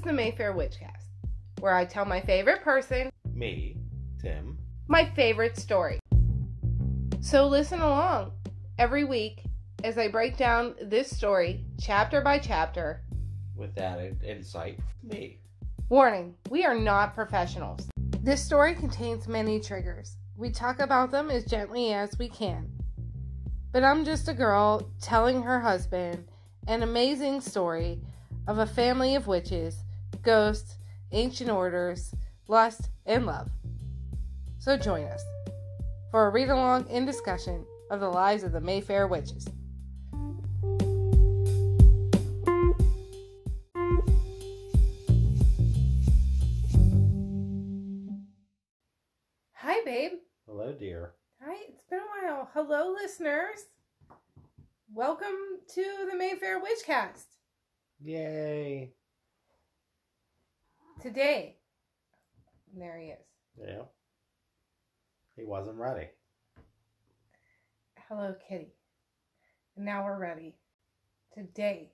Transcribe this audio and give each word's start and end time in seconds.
is 0.00 0.04
the 0.04 0.12
Mayfair 0.14 0.54
Witchcast, 0.54 1.10
where 1.60 1.74
I 1.74 1.84
tell 1.84 2.06
my 2.06 2.22
favorite 2.22 2.62
person 2.62 3.10
Me, 3.34 3.76
Tim. 4.18 4.56
my 4.88 5.04
favorite 5.14 5.58
story. 5.58 6.00
So 7.20 7.46
listen 7.46 7.80
along 7.80 8.32
every 8.78 9.04
week 9.04 9.44
as 9.84 9.98
I 9.98 10.08
break 10.08 10.38
down 10.38 10.74
this 10.80 11.14
story 11.14 11.66
chapter 11.78 12.22
by 12.22 12.38
chapter. 12.38 13.02
With 13.54 13.74
that 13.74 14.00
insight, 14.24 14.80
me. 15.02 15.40
Warning, 15.90 16.34
we 16.48 16.64
are 16.64 16.74
not 16.74 17.14
professionals. 17.14 17.86
This 18.22 18.42
story 18.42 18.74
contains 18.74 19.28
many 19.28 19.60
triggers. 19.60 20.16
We 20.34 20.50
talk 20.50 20.80
about 20.80 21.10
them 21.10 21.30
as 21.30 21.44
gently 21.44 21.92
as 21.92 22.18
we 22.18 22.30
can. 22.30 22.72
But 23.70 23.84
I'm 23.84 24.06
just 24.06 24.28
a 24.28 24.34
girl 24.34 24.90
telling 25.02 25.42
her 25.42 25.60
husband 25.60 26.26
an 26.68 26.82
amazing 26.82 27.42
story 27.42 28.00
of 28.46 28.58
a 28.58 28.66
family 28.66 29.14
of 29.14 29.26
witches, 29.26 29.84
ghosts, 30.22 30.76
ancient 31.12 31.50
orders, 31.50 32.14
lust, 32.48 32.90
and 33.06 33.26
love. 33.26 33.50
So 34.58 34.76
join 34.76 35.04
us 35.04 35.22
for 36.10 36.26
a 36.26 36.30
read 36.30 36.50
along 36.50 36.86
and 36.90 37.06
discussion 37.06 37.64
of 37.90 38.00
the 38.00 38.08
lives 38.08 38.42
of 38.42 38.52
the 38.52 38.60
Mayfair 38.60 39.06
witches. 39.06 39.46
Hi, 49.54 49.80
babe. 49.84 50.12
Hello, 50.46 50.72
dear. 50.72 51.14
Hi, 51.42 51.56
it's 51.68 51.84
been 51.88 52.00
a 52.00 52.26
while. 52.26 52.50
Hello, 52.52 52.92
listeners. 52.92 53.66
Welcome 54.92 55.36
to 55.74 55.84
the 56.10 56.16
Mayfair 56.16 56.60
Witchcast. 56.60 57.24
Yay. 58.00 58.92
Today, 61.00 61.56
And 62.72 62.82
there 62.82 62.98
he 62.98 63.06
is. 63.06 63.18
Yeah. 63.58 63.82
He 65.34 65.44
wasn't 65.44 65.78
ready. 65.78 66.08
Hello, 68.08 68.34
Kitty. 68.46 68.74
And 69.76 69.86
now 69.86 70.04
we're 70.04 70.18
ready. 70.18 70.56
Today, 71.32 71.92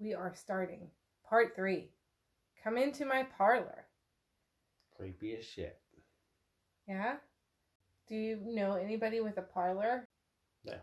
we 0.00 0.12
are 0.12 0.34
starting 0.34 0.88
part 1.28 1.54
three. 1.54 1.90
Come 2.64 2.76
into 2.76 3.04
my 3.04 3.26
parlor. 3.38 3.86
Creepy 4.96 5.36
as 5.36 5.44
shit. 5.44 5.78
Yeah? 6.88 7.16
Do 8.08 8.16
you 8.16 8.38
know 8.42 8.74
anybody 8.74 9.20
with 9.20 9.38
a 9.38 9.42
parlor? 9.42 10.04
No. 10.64 10.72
I 10.74 10.78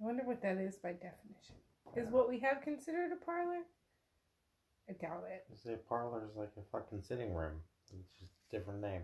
wonder 0.00 0.24
what 0.24 0.42
that 0.42 0.58
is 0.58 0.76
by 0.76 0.92
definition. 0.92 1.54
Is 1.94 2.08
what 2.10 2.28
we 2.28 2.40
have 2.40 2.62
considered 2.62 3.12
a 3.12 3.24
parlor? 3.24 3.62
I 4.88 4.92
doubt 4.92 5.24
it. 5.30 5.44
Is 5.52 5.78
parlor 5.88 6.24
is 6.24 6.36
like 6.36 6.52
a 6.56 6.62
fucking 6.72 7.02
sitting 7.02 7.34
room? 7.34 7.60
It's 7.82 7.90
just 8.18 8.32
a 8.32 8.56
different 8.56 8.80
name. 8.80 9.02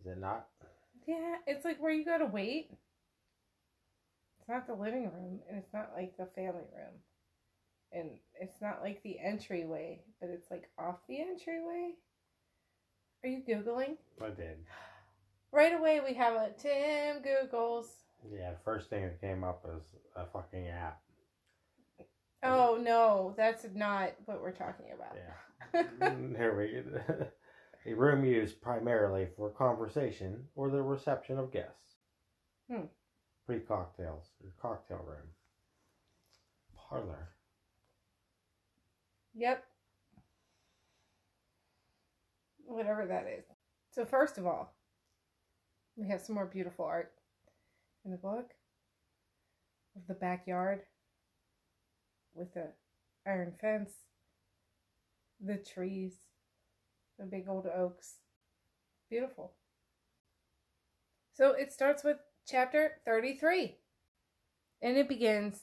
Is 0.00 0.06
it 0.06 0.18
not? 0.18 0.46
Yeah, 1.06 1.36
it's 1.46 1.64
like 1.64 1.80
where 1.80 1.92
you 1.92 2.04
go 2.04 2.18
to 2.18 2.26
wait. 2.26 2.70
It's 4.38 4.48
not 4.48 4.66
the 4.66 4.74
living 4.74 5.04
room, 5.04 5.40
and 5.48 5.58
it's 5.58 5.72
not 5.72 5.90
like 5.96 6.16
the 6.16 6.26
family 6.26 6.66
room. 6.74 6.94
And 7.92 8.10
it's 8.40 8.60
not 8.60 8.82
like 8.82 9.02
the 9.02 9.18
entryway, 9.18 10.00
but 10.20 10.28
it's 10.30 10.50
like 10.50 10.68
off 10.78 10.96
the 11.08 11.20
entryway. 11.20 11.92
Are 13.24 13.28
you 13.28 13.42
Googling? 13.48 13.96
I 14.22 14.30
did. 14.30 14.58
Right 15.50 15.72
away, 15.72 16.00
we 16.06 16.12
have 16.12 16.34
a 16.34 16.50
Tim 16.58 17.22
Googles. 17.22 17.86
Yeah, 18.30 18.50
the 18.50 18.58
first 18.66 18.90
thing 18.90 19.04
that 19.04 19.18
came 19.18 19.42
up 19.42 19.64
was 19.64 19.80
a 20.14 20.26
fucking 20.26 20.68
app. 20.68 21.00
Oh, 22.42 22.78
no, 22.80 23.34
that's 23.36 23.66
not 23.74 24.12
what 24.26 24.40
we're 24.42 24.52
talking 24.52 24.86
about. 24.94 25.16
Yeah. 25.16 25.82
Mm, 26.00 26.36
Here 26.36 26.56
we 26.56 26.82
go. 27.08 27.26
A 27.86 27.94
room 27.94 28.24
used 28.24 28.60
primarily 28.60 29.28
for 29.36 29.50
conversation 29.50 30.44
or 30.54 30.68
the 30.70 30.82
reception 30.82 31.38
of 31.38 31.52
guests. 31.52 31.94
Hmm. 32.70 32.82
Pre 33.46 33.60
cocktails, 33.60 34.24
or 34.44 34.50
cocktail 34.60 35.00
room. 35.06 35.26
Parlor. 36.76 37.28
Yep. 39.34 39.64
Whatever 42.66 43.06
that 43.06 43.26
is. 43.26 43.44
So, 43.90 44.04
first 44.04 44.36
of 44.38 44.46
all, 44.46 44.74
we 45.96 46.08
have 46.08 46.20
some 46.20 46.34
more 46.34 46.46
beautiful 46.46 46.84
art 46.84 47.12
in 48.04 48.10
the 48.10 48.16
book 48.18 48.50
of 49.96 50.02
the 50.06 50.14
backyard 50.14 50.82
with 52.38 52.54
the 52.54 52.72
iron 53.26 53.52
fence, 53.60 53.92
the 55.44 55.56
trees, 55.56 56.14
the 57.18 57.26
big 57.26 57.48
old 57.48 57.66
oaks. 57.66 58.16
Beautiful. 59.10 59.52
So, 61.34 61.52
it 61.52 61.72
starts 61.72 62.04
with 62.04 62.18
chapter 62.46 63.00
33, 63.04 63.76
and 64.82 64.96
it 64.96 65.08
begins 65.08 65.62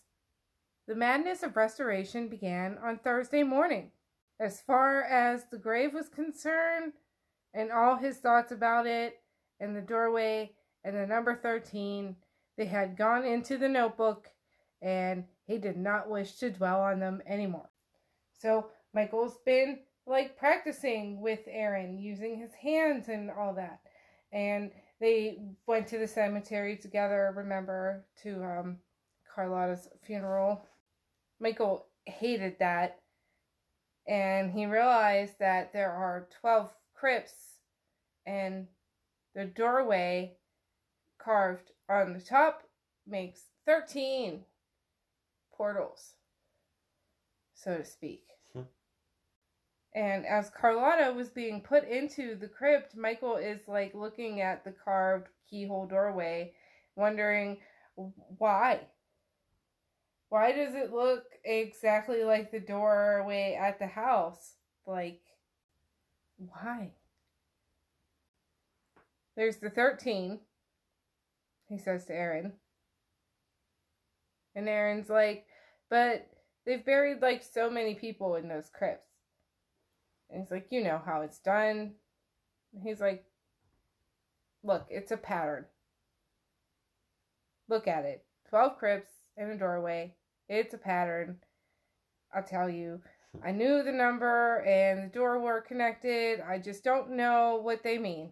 the 0.87 0.95
madness 0.95 1.41
of 1.41 1.55
restoration 1.55 2.27
began 2.27 2.77
on 2.77 2.99
Thursday 2.99 3.43
morning. 3.43 3.91
As 4.39 4.61
far 4.61 5.01
as 5.03 5.45
the 5.49 5.57
grave 5.57 5.93
was 5.93 6.09
concerned, 6.09 6.93
and 7.53 7.71
all 7.71 7.95
his 7.95 8.17
thoughts 8.17 8.51
about 8.51 8.85
it, 8.85 9.15
and 9.59 9.75
the 9.75 9.81
doorway, 9.81 10.51
and 10.83 10.95
the 10.95 11.07
number 11.07 11.35
13, 11.35 12.15
they 12.57 12.65
had 12.65 12.97
gone 12.97 13.25
into 13.25 13.57
the 13.57 13.69
notebook, 13.69 14.29
and 14.81 15.23
he 15.45 15.57
did 15.57 15.77
not 15.77 16.09
wish 16.09 16.33
to 16.37 16.49
dwell 16.49 16.81
on 16.81 16.99
them 16.99 17.21
anymore. 17.25 17.69
So, 18.39 18.69
Michael's 18.93 19.37
been 19.45 19.79
like 20.07 20.37
practicing 20.37 21.19
with 21.21 21.41
Aaron, 21.47 21.97
using 21.97 22.37
his 22.37 22.53
hands 22.53 23.07
and 23.09 23.31
all 23.31 23.53
that. 23.55 23.79
And 24.31 24.71
they 24.99 25.39
went 25.67 25.87
to 25.87 25.97
the 25.97 26.07
cemetery 26.07 26.77
together, 26.77 27.33
remember, 27.35 28.05
to 28.23 28.43
um, 28.43 28.77
Carlotta's 29.33 29.89
funeral. 30.03 30.65
Michael 31.39 31.87
hated 32.05 32.57
that. 32.59 32.99
And 34.07 34.51
he 34.51 34.65
realized 34.65 35.39
that 35.39 35.73
there 35.73 35.91
are 35.91 36.27
12 36.41 36.71
crypts 36.93 37.33
and 38.25 38.67
the 39.33 39.45
doorway 39.45 40.37
carved 41.17 41.71
on 41.89 42.13
the 42.13 42.21
top 42.21 42.63
makes 43.07 43.41
13 43.65 44.43
portals, 45.57 46.13
so 47.53 47.77
to 47.77 47.85
speak. 47.85 48.23
Hmm. 48.53 48.61
And 49.93 50.25
as 50.25 50.49
Carlotta 50.49 51.13
was 51.13 51.29
being 51.29 51.61
put 51.61 51.87
into 51.87 52.35
the 52.35 52.47
crypt, 52.47 52.95
Michael 52.95 53.37
is 53.37 53.67
like 53.67 53.93
looking 53.95 54.41
at 54.41 54.63
the 54.63 54.73
carved 54.83 55.27
keyhole 55.49 55.87
doorway, 55.87 56.53
wondering 56.95 57.57
why. 58.37 58.81
Why 60.29 60.51
does 60.51 60.75
it 60.75 60.91
look 60.91 61.23
exactly 61.43 62.23
like 62.23 62.51
the 62.51 62.59
doorway 62.59 63.57
at 63.59 63.79
the 63.79 63.87
house? 63.87 64.55
Like, 64.85 65.21
why? 66.37 66.91
There's 69.35 69.57
the 69.57 69.69
13, 69.69 70.39
he 71.67 71.77
says 71.77 72.05
to 72.05 72.13
Aaron. 72.13 72.53
And 74.55 74.69
Aaron's 74.69 75.09
like, 75.09 75.45
but 75.89 76.27
they've 76.65 76.85
buried 76.85 77.21
like 77.21 77.43
so 77.43 77.69
many 77.69 77.95
people 77.95 78.35
in 78.35 78.47
those 78.47 78.69
crypts. 78.73 79.09
And 80.29 80.41
he's 80.41 80.51
like, 80.51 80.67
you 80.71 80.83
know 80.83 81.01
how 81.05 81.21
it's 81.21 81.39
done. 81.39 81.93
He's 82.83 83.01
like, 83.01 83.25
look, 84.63 84.85
it's 84.89 85.11
a 85.11 85.17
pattern. 85.17 85.65
Look 87.67 87.87
at 87.87 88.05
it 88.05 88.23
12 88.49 88.77
crypts 88.77 89.11
in 89.37 89.49
a 89.49 89.57
doorway. 89.57 90.15
It's 90.47 90.73
a 90.73 90.77
pattern. 90.77 91.37
I'll 92.33 92.43
tell 92.43 92.69
you. 92.69 93.01
I 93.43 93.51
knew 93.51 93.83
the 93.83 93.91
number 93.91 94.59
and 94.61 95.03
the 95.03 95.13
door 95.13 95.39
were 95.39 95.61
connected. 95.61 96.39
I 96.39 96.59
just 96.59 96.83
don't 96.83 97.11
know 97.11 97.59
what 97.61 97.83
they 97.83 97.97
mean. 97.97 98.31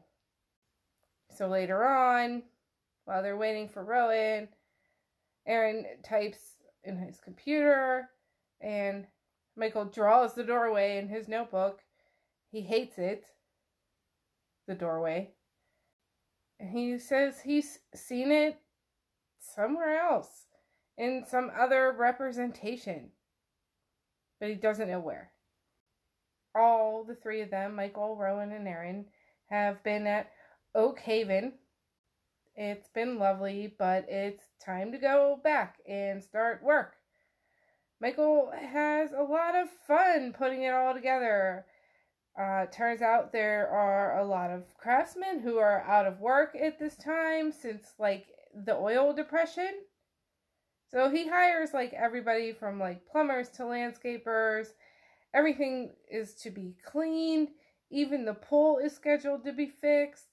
So 1.36 1.48
later 1.48 1.84
on, 1.84 2.44
while 3.06 3.22
they're 3.22 3.38
waiting 3.38 3.68
for 3.68 3.84
Rowan, 3.84 4.48
Aaron 5.46 5.86
types 6.04 6.56
in 6.84 6.98
his 6.98 7.20
computer 7.20 8.10
and 8.62 9.08
Michael 9.56 9.86
draws 9.86 10.34
the 10.34 10.44
doorway 10.44 10.98
in 10.98 11.10
his 11.10 11.28
notebook. 11.28 11.82
He 12.52 12.62
hates 12.62 12.98
it, 12.98 13.26
the 14.68 14.76
doorway. 14.76 15.32
And 16.60 16.70
he 16.70 16.98
says 16.98 17.42
he's 17.42 17.80
seen 17.94 18.32
it 18.32 18.58
somewhere 19.40 20.00
else 20.00 20.46
in 20.98 21.26
some 21.28 21.52
other 21.58 21.94
representation, 21.98 23.10
but 24.40 24.50
he 24.50 24.56
doesn't 24.56 24.90
know 24.90 25.00
where. 25.00 25.32
All 26.56 27.04
the 27.04 27.16
three 27.16 27.42
of 27.42 27.50
them, 27.50 27.76
Michael, 27.76 28.16
Rowan, 28.16 28.52
and 28.52 28.68
Aaron, 28.68 29.06
have 29.50 29.84
been 29.84 30.06
at 30.08 30.32
Oak 30.76 31.00
Haven. 31.00 31.54
It's 32.56 32.88
been 32.90 33.18
lovely, 33.18 33.74
but 33.80 34.06
it's 34.08 34.44
time 34.64 34.92
to 34.92 34.98
go 35.00 35.40
back 35.44 35.78
and 35.88 36.24
start 36.24 36.64
work. 36.64 36.96
Michael 38.00 38.52
has 38.52 39.12
a 39.12 39.24
lot 39.24 39.56
of 39.56 39.70
fun 39.88 40.34
putting 40.38 40.64
it 40.64 40.74
all 40.74 40.94
together. 40.94 41.66
Uh, 42.40 42.66
turns 42.68 43.02
out 43.02 43.32
there 43.32 43.68
are 43.70 44.20
a 44.20 44.26
lot 44.26 44.52
of 44.52 44.78
craftsmen 44.78 45.40
who 45.40 45.58
are 45.58 45.82
out 45.84 46.06
of 46.06 46.20
work 46.20 46.56
at 46.60 46.78
this 46.78 46.96
time 46.96 47.52
since 47.52 47.94
like 47.98 48.28
the 48.54 48.76
oil 48.76 49.14
depression. 49.14 49.72
So 50.92 51.10
he 51.10 51.28
hires 51.28 51.74
like 51.74 51.94
everybody 51.94 52.54
from 52.54 52.80
like 52.80 53.08
plumbers 53.08 53.50
to 53.52 53.64
landscapers. 53.64 54.68
Everything 55.34 55.92
is 56.12 56.36
to 56.36 56.52
be 56.52 56.76
cleaned. 56.86 57.50
Even 57.90 58.26
the 58.26 58.36
pool 58.36 58.78
is 58.78 58.96
scheduled 58.96 59.44
to 59.46 59.54
be 59.54 59.68
fixed. 59.68 60.33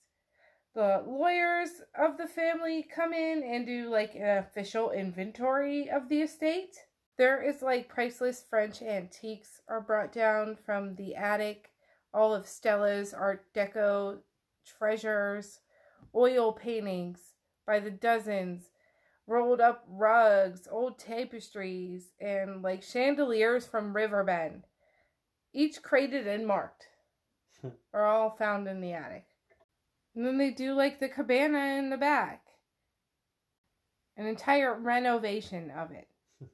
The 0.75 1.03
lawyers 1.07 1.83
of 1.99 2.17
the 2.17 2.29
family 2.29 2.83
come 2.83 3.13
in 3.13 3.43
and 3.43 3.67
do 3.67 3.89
like 3.89 4.15
an 4.15 4.39
official 4.39 4.93
inventory 4.93 5.91
of 5.91 6.09
the 6.09 6.23
estate. 6.23 6.77
There 7.19 7.43
is 7.43 7.61
like 7.61 7.89
priceless 7.89 8.45
French 8.49 8.81
antiques 8.81 9.61
are 9.69 9.81
brought 9.81 10.13
down 10.13 10.57
from 10.65 10.95
the 10.95 11.17
attic 11.17 11.71
all 12.13 12.35
of 12.35 12.47
Stella's 12.47 13.15
Art 13.15 13.53
Deco 13.55 14.19
treasures, 14.67 15.61
oil 16.15 16.53
paintings 16.53 17.35
by 17.67 17.81
the 17.81 17.91
dozens, 17.91 18.71
rolled 19.27 19.61
up 19.61 19.85
rugs, 19.89 20.67
old 20.71 20.99
tapestries, 20.99 22.13
and 22.21 22.63
like 22.63 22.83
chandeliers 22.83 23.67
from 23.67 23.95
Riverbend, 23.95 24.65
each 25.53 25.83
crated 25.83 26.27
and 26.27 26.47
marked, 26.47 26.89
are 27.93 28.07
all 28.07 28.31
found 28.31 28.67
in 28.67 28.81
the 28.81 28.93
attic. 28.93 29.27
And 30.15 30.27
then 30.27 30.39
they 30.39 30.51
do 30.51 30.75
like 30.75 30.99
the 30.99 31.09
cabana 31.09 31.79
in 31.79 31.91
the 31.91 31.97
back, 31.97 32.43
an 34.17 34.27
entire 34.27 34.75
renovation 34.79 35.71
of 35.71 35.93
it. 35.93 36.09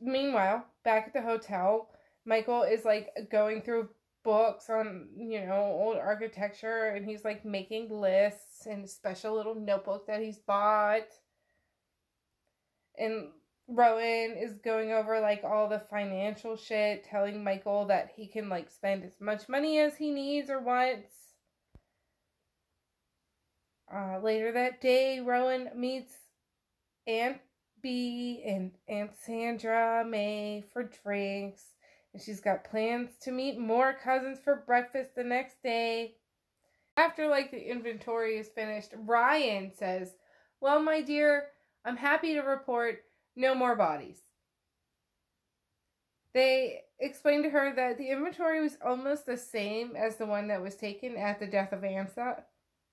Meanwhile, 0.00 0.66
back 0.84 1.08
at 1.08 1.12
the 1.12 1.22
hotel, 1.22 1.90
Michael 2.24 2.62
is 2.62 2.84
like 2.84 3.10
going 3.30 3.62
through 3.62 3.88
books 4.24 4.70
on 4.70 5.08
you 5.16 5.44
know 5.44 5.64
old 5.82 5.96
architecture 5.96 6.90
and 6.90 7.04
he's 7.04 7.24
like 7.24 7.44
making 7.44 7.90
lists 7.90 8.66
in 8.66 8.82
a 8.82 8.86
special 8.86 9.34
little 9.34 9.56
notebook 9.56 10.06
that 10.06 10.20
he's 10.22 10.38
bought. 10.38 11.08
And 12.96 13.30
rowan 13.68 14.36
is 14.36 14.58
going 14.58 14.92
over 14.92 15.20
like 15.20 15.42
all 15.44 15.68
the 15.68 15.78
financial 15.78 16.56
shit 16.56 17.04
telling 17.04 17.42
michael 17.42 17.86
that 17.86 18.10
he 18.14 18.26
can 18.26 18.48
like 18.48 18.68
spend 18.68 19.04
as 19.04 19.20
much 19.20 19.48
money 19.48 19.78
as 19.78 19.96
he 19.96 20.10
needs 20.10 20.50
or 20.50 20.60
wants 20.60 21.21
uh, 23.94 24.18
later 24.22 24.52
that 24.52 24.80
day 24.80 25.20
rowan 25.20 25.68
meets 25.74 26.14
aunt 27.06 27.38
Bea 27.82 28.42
and 28.46 28.72
aunt 28.88 29.10
sandra 29.24 30.04
may 30.04 30.64
for 30.72 30.84
drinks 30.84 31.64
and 32.12 32.22
she's 32.22 32.40
got 32.40 32.64
plans 32.64 33.10
to 33.22 33.30
meet 33.30 33.58
more 33.58 33.94
cousins 33.94 34.38
for 34.42 34.64
breakfast 34.66 35.14
the 35.14 35.24
next 35.24 35.62
day. 35.62 36.16
After 36.96 37.26
like 37.26 37.50
the 37.50 37.70
inventory 37.70 38.38
is 38.38 38.48
finished, 38.48 38.92
Ryan 38.94 39.72
says, 39.74 40.14
"Well, 40.60 40.80
my 40.80 41.00
dear, 41.00 41.48
I'm 41.84 41.96
happy 41.96 42.34
to 42.34 42.40
report 42.40 43.04
no 43.34 43.54
more 43.54 43.74
bodies." 43.76 44.20
They 46.34 46.84
explained 46.98 47.44
to 47.44 47.50
her 47.50 47.74
that 47.74 47.98
the 47.98 48.10
inventory 48.10 48.60
was 48.60 48.76
almost 48.84 49.26
the 49.26 49.36
same 49.36 49.96
as 49.96 50.16
the 50.16 50.26
one 50.26 50.48
that 50.48 50.62
was 50.62 50.76
taken 50.76 51.16
at 51.16 51.40
the 51.40 51.46
death 51.46 51.72
of 51.72 51.80
Antha. 51.80 52.44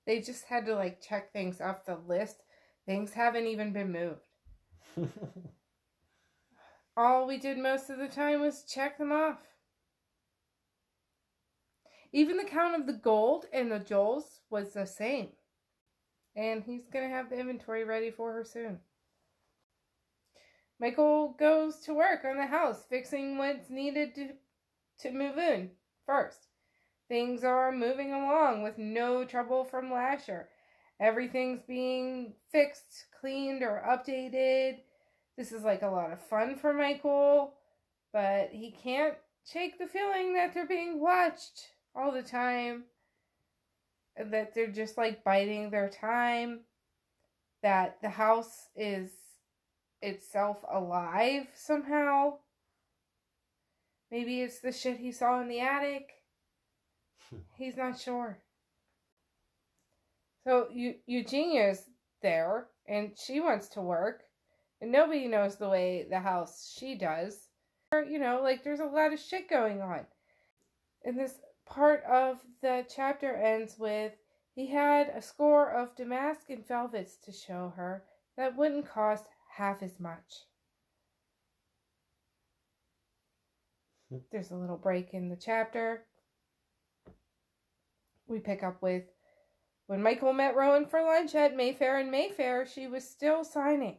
They 0.06 0.20
just 0.20 0.44
had 0.44 0.66
to 0.66 0.74
like 0.74 1.00
check 1.00 1.32
things 1.32 1.60
off 1.60 1.84
the 1.84 1.98
list. 2.06 2.42
Things 2.86 3.12
haven't 3.12 3.46
even 3.46 3.72
been 3.72 3.92
moved. 3.92 4.26
all 6.96 7.26
we 7.26 7.38
did 7.38 7.58
most 7.58 7.90
of 7.90 7.98
the 7.98 8.08
time 8.08 8.40
was 8.40 8.64
check 8.64 8.98
them 8.98 9.12
off. 9.12 9.38
Even 12.12 12.36
the 12.36 12.44
count 12.44 12.80
of 12.80 12.86
the 12.86 12.92
gold 12.92 13.46
and 13.52 13.70
the 13.70 13.78
jewels 13.78 14.40
was 14.50 14.72
the 14.72 14.86
same. 14.86 15.28
And 16.34 16.64
he's 16.64 16.88
going 16.92 17.08
to 17.08 17.14
have 17.14 17.30
the 17.30 17.38
inventory 17.38 17.84
ready 17.84 18.10
for 18.10 18.32
her 18.32 18.44
soon. 18.44 18.80
Michael 20.80 21.36
goes 21.38 21.80
to 21.80 21.94
work 21.94 22.24
on 22.24 22.36
the 22.36 22.46
house, 22.46 22.84
fixing 22.88 23.36
what's 23.36 23.68
needed 23.68 24.14
to, 24.14 24.28
to 25.00 25.12
move 25.12 25.36
in 25.36 25.70
first. 26.06 26.49
Things 27.10 27.42
are 27.42 27.72
moving 27.72 28.12
along 28.12 28.62
with 28.62 28.78
no 28.78 29.24
trouble 29.24 29.64
from 29.64 29.92
Lasher. 29.92 30.48
Everything's 31.00 31.60
being 31.60 32.34
fixed, 32.52 33.06
cleaned, 33.20 33.64
or 33.64 33.82
updated. 33.84 34.76
This 35.36 35.50
is 35.50 35.64
like 35.64 35.82
a 35.82 35.88
lot 35.88 36.12
of 36.12 36.20
fun 36.20 36.54
for 36.54 36.72
Michael, 36.72 37.54
but 38.12 38.50
he 38.52 38.70
can't 38.70 39.14
shake 39.44 39.76
the 39.76 39.88
feeling 39.88 40.34
that 40.34 40.54
they're 40.54 40.68
being 40.68 41.00
watched 41.00 41.72
all 41.96 42.12
the 42.12 42.22
time. 42.22 42.84
That 44.16 44.54
they're 44.54 44.70
just 44.70 44.96
like 44.96 45.24
biding 45.24 45.70
their 45.70 45.88
time. 45.88 46.60
That 47.64 48.00
the 48.02 48.10
house 48.10 48.68
is 48.76 49.10
itself 50.00 50.64
alive 50.72 51.48
somehow. 51.56 52.34
Maybe 54.12 54.42
it's 54.42 54.60
the 54.60 54.70
shit 54.70 54.98
he 54.98 55.10
saw 55.10 55.40
in 55.40 55.48
the 55.48 55.58
attic. 55.58 56.19
He's 57.56 57.76
not 57.76 57.98
sure. 57.98 58.38
So 60.44 60.68
Eugenia's 61.06 61.84
there 62.22 62.68
and 62.88 63.12
she 63.16 63.40
wants 63.40 63.68
to 63.70 63.80
work 63.80 64.22
and 64.80 64.90
nobody 64.90 65.28
knows 65.28 65.56
the 65.56 65.68
way 65.68 66.06
the 66.08 66.20
house 66.20 66.74
she 66.78 66.96
does. 66.96 67.48
Or, 67.92 68.02
you 68.02 68.18
know, 68.18 68.40
like 68.42 68.64
there's 68.64 68.80
a 68.80 68.84
lot 68.84 69.12
of 69.12 69.20
shit 69.20 69.50
going 69.50 69.82
on. 69.82 70.06
And 71.04 71.18
this 71.18 71.34
part 71.66 72.02
of 72.04 72.38
the 72.62 72.84
chapter 72.88 73.34
ends 73.34 73.76
with 73.78 74.12
he 74.54 74.66
had 74.66 75.08
a 75.08 75.22
score 75.22 75.70
of 75.70 75.94
damask 75.96 76.50
and 76.50 76.66
velvets 76.66 77.16
to 77.24 77.32
show 77.32 77.72
her 77.76 78.04
that 78.36 78.56
wouldn't 78.56 78.88
cost 78.88 79.26
half 79.56 79.82
as 79.82 80.00
much. 80.00 80.44
Hmm. 84.10 84.18
There's 84.32 84.50
a 84.50 84.56
little 84.56 84.76
break 84.76 85.14
in 85.14 85.28
the 85.28 85.36
chapter. 85.36 86.04
We 88.30 88.38
pick 88.38 88.62
up 88.62 88.80
with 88.80 89.02
when 89.88 90.04
Michael 90.04 90.32
met 90.32 90.54
Rowan 90.54 90.86
for 90.86 91.02
lunch 91.02 91.34
at 91.34 91.56
Mayfair 91.56 91.98
and 91.98 92.12
Mayfair, 92.12 92.64
she 92.64 92.86
was 92.86 93.02
still 93.02 93.42
signing. 93.42 93.98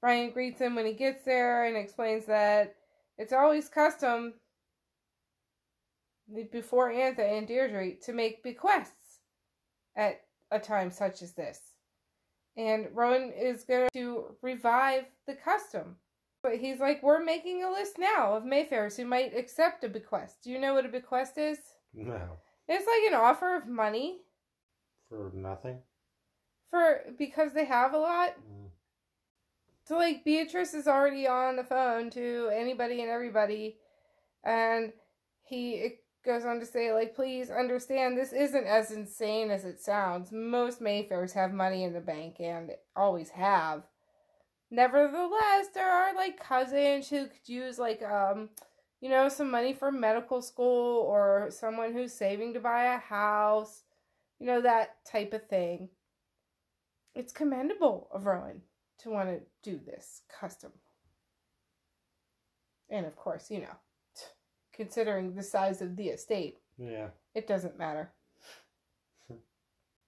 Ryan 0.00 0.30
greets 0.30 0.62
him 0.62 0.74
when 0.74 0.86
he 0.86 0.94
gets 0.94 1.26
there 1.26 1.64
and 1.64 1.76
explains 1.76 2.24
that 2.24 2.74
it's 3.18 3.34
always 3.34 3.68
custom 3.68 4.32
before 6.50 6.90
Antha 6.90 7.36
and 7.36 7.46
Deirdre 7.46 7.96
to 8.04 8.14
make 8.14 8.42
bequests 8.42 9.20
at 9.94 10.22
a 10.50 10.58
time 10.58 10.90
such 10.90 11.20
as 11.20 11.34
this. 11.34 11.60
And 12.56 12.88
Rowan 12.94 13.30
is 13.32 13.64
going 13.64 13.90
to 13.92 14.36
revive 14.40 15.04
the 15.26 15.34
custom. 15.34 15.96
But 16.42 16.56
he's 16.56 16.78
like, 16.78 17.02
we're 17.02 17.24
making 17.24 17.64
a 17.64 17.70
list 17.70 17.98
now 17.98 18.34
of 18.34 18.44
Mayfairs 18.44 18.96
who 18.96 19.04
might 19.04 19.36
accept 19.36 19.84
a 19.84 19.88
bequest. 19.88 20.42
Do 20.44 20.50
you 20.50 20.60
know 20.60 20.74
what 20.74 20.86
a 20.86 20.88
bequest 20.88 21.36
is? 21.36 21.58
No. 21.92 22.38
It's 22.68 22.86
like 22.86 23.12
an 23.12 23.18
offer 23.18 23.56
of 23.56 23.66
money. 23.66 24.20
For 25.08 25.32
nothing? 25.34 25.78
For 26.70 27.00
because 27.18 27.54
they 27.54 27.64
have 27.64 27.92
a 27.92 27.98
lot. 27.98 28.34
Mm. 28.38 28.68
So 29.84 29.96
like 29.96 30.24
Beatrice 30.24 30.74
is 30.74 30.86
already 30.86 31.26
on 31.26 31.56
the 31.56 31.64
phone 31.64 32.10
to 32.10 32.50
anybody 32.52 33.00
and 33.00 33.10
everybody, 33.10 33.78
and 34.44 34.92
he 35.44 35.94
goes 36.26 36.44
on 36.44 36.60
to 36.60 36.66
say 36.66 36.92
like, 36.92 37.16
please 37.16 37.50
understand 37.50 38.16
this 38.16 38.34
isn't 38.34 38.66
as 38.66 38.90
insane 38.90 39.50
as 39.50 39.64
it 39.64 39.80
sounds. 39.80 40.30
Most 40.30 40.82
Mayfairs 40.82 41.32
have 41.32 41.52
money 41.52 41.84
in 41.84 41.94
the 41.94 42.00
bank 42.00 42.36
and 42.38 42.72
always 42.94 43.30
have. 43.30 43.84
Nevertheless, 44.70 45.68
there 45.74 45.90
are 45.90 46.14
like 46.14 46.38
cousins 46.42 47.08
who 47.08 47.26
could 47.26 47.48
use 47.48 47.78
like 47.78 48.02
um 48.02 48.50
you 49.00 49.08
know 49.08 49.28
some 49.28 49.50
money 49.50 49.72
for 49.72 49.90
medical 49.90 50.42
school 50.42 51.02
or 51.02 51.48
someone 51.50 51.92
who's 51.92 52.12
saving 52.12 52.52
to 52.54 52.60
buy 52.60 52.94
a 52.94 52.98
house, 52.98 53.84
you 54.38 54.46
know 54.46 54.60
that 54.60 54.96
type 55.04 55.32
of 55.32 55.46
thing. 55.46 55.88
It's 57.14 57.32
commendable 57.32 58.08
of 58.12 58.26
Rowan 58.26 58.62
to 59.00 59.10
want 59.10 59.28
to 59.30 59.40
do 59.62 59.80
this 59.84 60.22
custom. 60.28 60.72
And 62.90 63.06
of 63.06 63.16
course, 63.16 63.50
you 63.50 63.60
know, 63.60 63.76
considering 64.72 65.34
the 65.34 65.42
size 65.42 65.80
of 65.80 65.96
the 65.96 66.08
estate, 66.08 66.58
yeah, 66.78 67.08
it 67.34 67.46
doesn't 67.46 67.78
matter. 67.78 68.12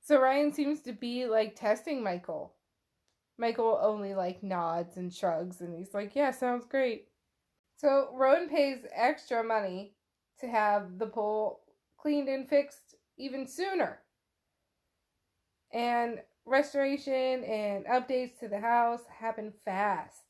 so 0.03 0.21
Ryan 0.21 0.53
seems 0.53 0.81
to 0.83 0.93
be 0.93 1.27
like 1.27 1.57
testing 1.57 2.03
Michael. 2.03 2.53
Michael 3.41 3.81
only 3.83 4.15
like 4.15 4.43
nods 4.43 4.99
and 4.99 5.13
shrugs 5.13 5.63
and 5.63 5.75
he's 5.75 5.95
like, 5.95 6.15
"Yeah, 6.15 6.31
sounds 6.31 6.67
great." 6.67 7.09
So 7.77 8.11
Rowan 8.13 8.51
pays 8.51 8.85
extra 8.95 9.43
money 9.43 9.95
to 10.41 10.47
have 10.47 10.99
the 10.99 11.07
pool 11.07 11.61
cleaned 11.97 12.29
and 12.29 12.47
fixed 12.47 12.97
even 13.17 13.47
sooner. 13.47 14.01
And 15.73 16.21
restoration 16.45 17.43
and 17.45 17.87
updates 17.87 18.39
to 18.41 18.49
the 18.49 18.61
house 18.61 19.01
happen 19.19 19.55
fast. 19.65 20.21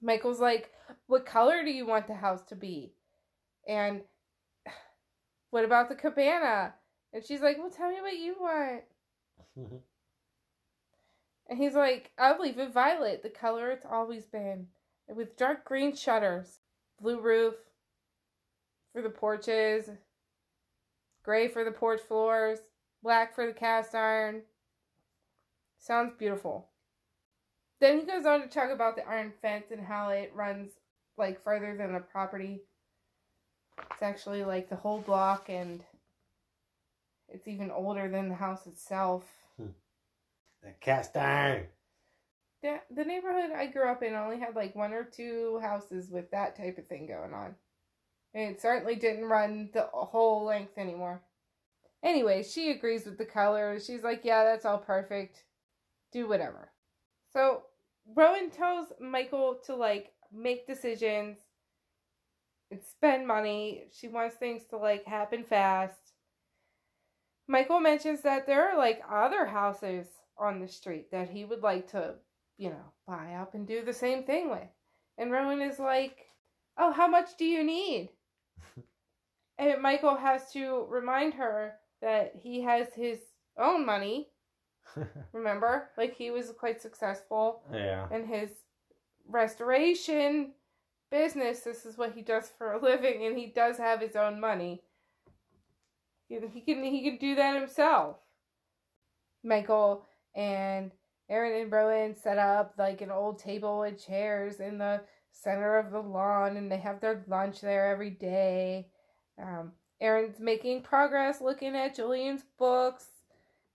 Michael's 0.00 0.40
like, 0.40 0.70
What 1.08 1.26
color 1.26 1.62
do 1.64 1.70
you 1.70 1.86
want 1.86 2.06
the 2.06 2.14
house 2.14 2.44
to 2.44 2.56
be? 2.56 2.94
And 3.68 4.02
what 5.50 5.66
about 5.66 5.90
the 5.90 5.94
cabana? 5.94 6.74
And 7.12 7.22
she's 7.22 7.42
like, 7.42 7.58
Well, 7.58 7.70
tell 7.70 7.90
me 7.90 8.00
what 8.00 8.16
you 8.16 8.36
want. 8.40 8.82
and 11.48 11.58
he's 11.58 11.74
like, 11.74 12.10
I'll 12.18 12.40
leave 12.40 12.58
it 12.58 12.72
violet, 12.72 13.22
the 13.22 13.30
color 13.30 13.70
it's 13.70 13.86
always 13.86 14.26
been, 14.26 14.68
with 15.08 15.36
dark 15.36 15.64
green 15.64 15.94
shutters, 15.94 16.60
blue 17.00 17.20
roof 17.20 17.54
for 18.92 19.02
the 19.02 19.10
porches, 19.10 19.90
gray 21.22 21.48
for 21.48 21.64
the 21.64 21.70
porch 21.70 22.00
floors, 22.00 22.60
black 23.02 23.34
for 23.34 23.46
the 23.46 23.52
cast 23.52 23.94
iron. 23.94 24.42
Sounds 25.78 26.12
beautiful. 26.18 26.68
Then 27.78 28.00
he 28.00 28.06
goes 28.06 28.26
on 28.26 28.40
to 28.40 28.48
talk 28.48 28.70
about 28.70 28.96
the 28.96 29.06
iron 29.06 29.32
fence 29.42 29.66
and 29.70 29.84
how 29.84 30.08
it 30.08 30.32
runs 30.34 30.72
like 31.16 31.42
further 31.42 31.76
than 31.76 31.92
the 31.92 32.00
property. 32.00 32.62
It's 33.92 34.02
actually 34.02 34.44
like 34.44 34.68
the 34.68 34.76
whole 34.76 35.00
block 35.00 35.48
and 35.48 35.84
it's 37.28 37.46
even 37.46 37.70
older 37.70 38.08
than 38.08 38.28
the 38.28 38.34
house 38.34 38.66
itself. 38.66 39.24
The 40.66 40.72
cast 40.80 41.16
iron. 41.16 41.66
The, 42.60 42.80
the 42.90 43.04
neighborhood 43.04 43.52
I 43.56 43.66
grew 43.66 43.88
up 43.88 44.02
in 44.02 44.14
only 44.14 44.40
had 44.40 44.56
like 44.56 44.74
one 44.74 44.92
or 44.92 45.04
two 45.04 45.60
houses 45.62 46.10
with 46.10 46.28
that 46.32 46.56
type 46.56 46.76
of 46.76 46.88
thing 46.88 47.06
going 47.06 47.32
on. 47.32 47.54
And 48.34 48.50
it 48.50 48.60
certainly 48.60 48.96
didn't 48.96 49.26
run 49.26 49.70
the 49.72 49.84
whole 49.92 50.44
length 50.44 50.76
anymore. 50.76 51.22
Anyway, 52.02 52.42
she 52.42 52.72
agrees 52.72 53.04
with 53.04 53.16
the 53.16 53.24
color. 53.24 53.78
She's 53.78 54.02
like, 54.02 54.22
yeah, 54.24 54.42
that's 54.42 54.64
all 54.64 54.78
perfect. 54.78 55.44
Do 56.12 56.28
whatever. 56.28 56.72
So 57.32 57.62
Rowan 58.16 58.50
tells 58.50 58.88
Michael 59.00 59.60
to 59.66 59.76
like 59.76 60.14
make 60.32 60.66
decisions 60.66 61.38
and 62.72 62.80
spend 62.82 63.28
money. 63.28 63.84
She 63.92 64.08
wants 64.08 64.34
things 64.34 64.62
to 64.70 64.78
like 64.78 65.04
happen 65.04 65.44
fast. 65.44 65.94
Michael 67.46 67.78
mentions 67.78 68.22
that 68.22 68.48
there 68.48 68.68
are 68.68 68.76
like 68.76 69.00
other 69.08 69.46
houses 69.46 70.08
on 70.38 70.60
the 70.60 70.68
street 70.68 71.10
that 71.10 71.30
he 71.30 71.44
would 71.44 71.62
like 71.62 71.90
to, 71.90 72.14
you 72.58 72.70
know, 72.70 72.92
buy 73.06 73.34
up 73.34 73.54
and 73.54 73.66
do 73.66 73.84
the 73.84 73.92
same 73.92 74.24
thing 74.24 74.50
with. 74.50 74.68
And 75.18 75.32
Rowan 75.32 75.62
is 75.62 75.78
like, 75.78 76.26
Oh, 76.78 76.92
how 76.92 77.08
much 77.08 77.36
do 77.38 77.44
you 77.44 77.64
need? 77.64 78.10
and 79.58 79.80
Michael 79.80 80.16
has 80.16 80.52
to 80.52 80.86
remind 80.90 81.34
her 81.34 81.74
that 82.02 82.32
he 82.34 82.60
has 82.62 82.88
his 82.94 83.18
own 83.58 83.86
money. 83.86 84.28
Remember? 85.32 85.88
Like 85.96 86.14
he 86.14 86.30
was 86.30 86.52
quite 86.58 86.82
successful 86.82 87.62
yeah. 87.72 88.06
in 88.10 88.26
his 88.26 88.50
restoration 89.26 90.52
business. 91.10 91.60
This 91.60 91.86
is 91.86 91.96
what 91.96 92.12
he 92.12 92.22
does 92.22 92.50
for 92.58 92.72
a 92.72 92.82
living 92.82 93.24
and 93.24 93.38
he 93.38 93.46
does 93.46 93.78
have 93.78 94.00
his 94.00 94.16
own 94.16 94.40
money. 94.40 94.82
He 96.28 96.38
can 96.38 96.82
he 96.82 97.02
can 97.02 97.18
do 97.18 97.36
that 97.36 97.58
himself. 97.58 98.16
Michael 99.44 100.04
and 100.36 100.92
Aaron 101.28 101.62
and 101.62 101.72
Rowan 101.72 102.14
set 102.14 102.38
up 102.38 102.74
like 102.78 103.00
an 103.00 103.10
old 103.10 103.38
table 103.38 103.82
and 103.82 103.98
chairs 103.98 104.60
in 104.60 104.78
the 104.78 105.00
center 105.32 105.78
of 105.78 105.90
the 105.90 106.00
lawn, 106.00 106.56
and 106.56 106.70
they 106.70 106.76
have 106.76 107.00
their 107.00 107.24
lunch 107.26 107.60
there 107.60 107.88
every 107.88 108.10
day. 108.10 108.88
Um, 109.42 109.72
Aaron's 110.00 110.38
making 110.38 110.82
progress 110.82 111.40
looking 111.40 111.74
at 111.74 111.96
Julian's 111.96 112.44
books, 112.58 113.06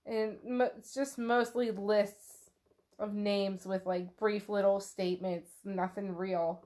and 0.06 0.38
it's 0.44 0.94
just 0.94 1.18
mostly 1.18 1.70
lists 1.70 2.50
of 2.98 3.12
names 3.12 3.66
with 3.66 3.84
like 3.84 4.16
brief 4.16 4.48
little 4.48 4.80
statements, 4.80 5.50
nothing 5.64 6.14
real. 6.14 6.64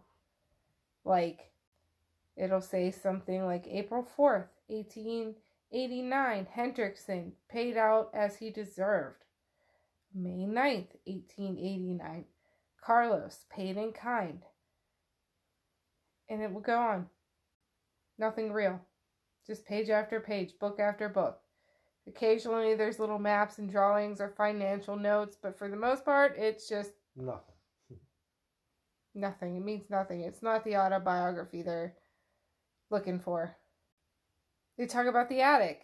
Like, 1.04 1.52
it'll 2.36 2.60
say 2.60 2.90
something 2.90 3.44
like 3.44 3.66
April 3.66 4.02
4th, 4.02 4.48
1889, 4.68 6.48
Hendrickson 6.56 7.32
paid 7.48 7.76
out 7.76 8.10
as 8.12 8.36
he 8.36 8.50
deserved. 8.50 9.25
May 10.14 10.46
9th, 10.46 10.96
1889, 11.04 12.24
Carlos 12.82 13.44
paid 13.50 13.76
in 13.76 13.92
kind 13.92 14.42
and 16.28 16.42
it 16.42 16.52
will 16.52 16.60
go 16.60 16.78
on. 16.78 17.06
Nothing 18.18 18.52
real. 18.52 18.80
Just 19.46 19.66
page 19.66 19.90
after 19.90 20.20
page, 20.20 20.52
book 20.58 20.80
after 20.80 21.08
book. 21.08 21.38
Occasionally 22.08 22.74
there's 22.74 22.98
little 22.98 23.18
maps 23.18 23.58
and 23.58 23.70
drawings 23.70 24.20
or 24.20 24.32
financial 24.36 24.96
notes, 24.96 25.36
but 25.40 25.58
for 25.58 25.68
the 25.68 25.76
most 25.76 26.04
part, 26.04 26.36
it's 26.36 26.68
just 26.68 26.92
nothing. 27.16 27.54
nothing. 29.14 29.56
It 29.56 29.64
means 29.64 29.90
nothing. 29.90 30.22
It's 30.22 30.42
not 30.42 30.64
the 30.64 30.76
autobiography 30.76 31.62
they're 31.62 31.94
looking 32.90 33.20
for. 33.20 33.56
They 34.78 34.86
talk 34.86 35.06
about 35.06 35.28
the 35.28 35.40
attic. 35.40 35.82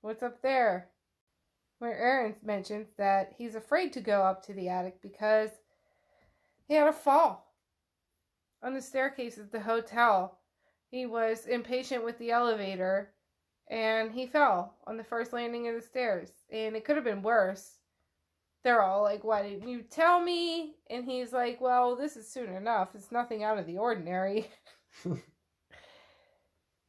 What's 0.00 0.22
up 0.22 0.42
there? 0.42 0.89
Where 1.80 1.96
Aaron 1.96 2.36
mentions 2.44 2.88
that 2.98 3.32
he's 3.38 3.54
afraid 3.54 3.94
to 3.94 4.02
go 4.02 4.22
up 4.22 4.44
to 4.44 4.52
the 4.52 4.68
attic 4.68 5.00
because 5.00 5.48
he 6.68 6.74
had 6.74 6.86
a 6.86 6.92
fall 6.92 7.54
on 8.62 8.74
the 8.74 8.82
staircase 8.82 9.38
at 9.38 9.50
the 9.50 9.60
hotel. 9.60 10.38
He 10.90 11.06
was 11.06 11.46
impatient 11.46 12.04
with 12.04 12.18
the 12.18 12.32
elevator 12.32 13.14
and 13.70 14.12
he 14.12 14.26
fell 14.26 14.74
on 14.86 14.98
the 14.98 15.04
first 15.04 15.32
landing 15.32 15.68
of 15.68 15.74
the 15.74 15.80
stairs. 15.80 16.28
And 16.52 16.76
it 16.76 16.84
could 16.84 16.96
have 16.96 17.04
been 17.04 17.22
worse. 17.22 17.78
They're 18.62 18.82
all 18.82 19.00
like, 19.02 19.24
Why 19.24 19.42
didn't 19.42 19.66
you 19.66 19.80
tell 19.80 20.20
me? 20.20 20.74
And 20.90 21.06
he's 21.06 21.32
like, 21.32 21.62
Well, 21.62 21.96
this 21.96 22.14
is 22.14 22.30
soon 22.30 22.54
enough. 22.54 22.90
It's 22.94 23.10
nothing 23.10 23.42
out 23.42 23.56
of 23.56 23.66
the 23.66 23.78
ordinary. 23.78 24.50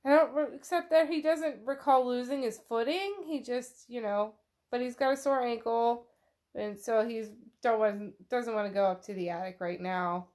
I 0.03 0.09
don't, 0.09 0.33
re- 0.33 0.47
except 0.53 0.89
that 0.89 1.07
he 1.07 1.21
doesn't 1.21 1.65
recall 1.65 2.05
losing 2.05 2.41
his 2.41 2.59
footing. 2.67 3.13
He 3.25 3.41
just, 3.41 3.85
you 3.87 4.01
know, 4.01 4.33
but 4.71 4.81
he's 4.81 4.95
got 4.95 5.13
a 5.13 5.17
sore 5.17 5.43
ankle, 5.43 6.07
and 6.55 6.79
so 6.79 7.07
he's 7.07 7.29
don't 7.61 7.79
want 7.79 8.29
doesn't 8.29 8.55
want 8.55 8.67
to 8.67 8.73
go 8.73 8.85
up 8.85 9.03
to 9.05 9.13
the 9.13 9.29
attic 9.29 9.57
right 9.59 9.79
now. 9.79 10.27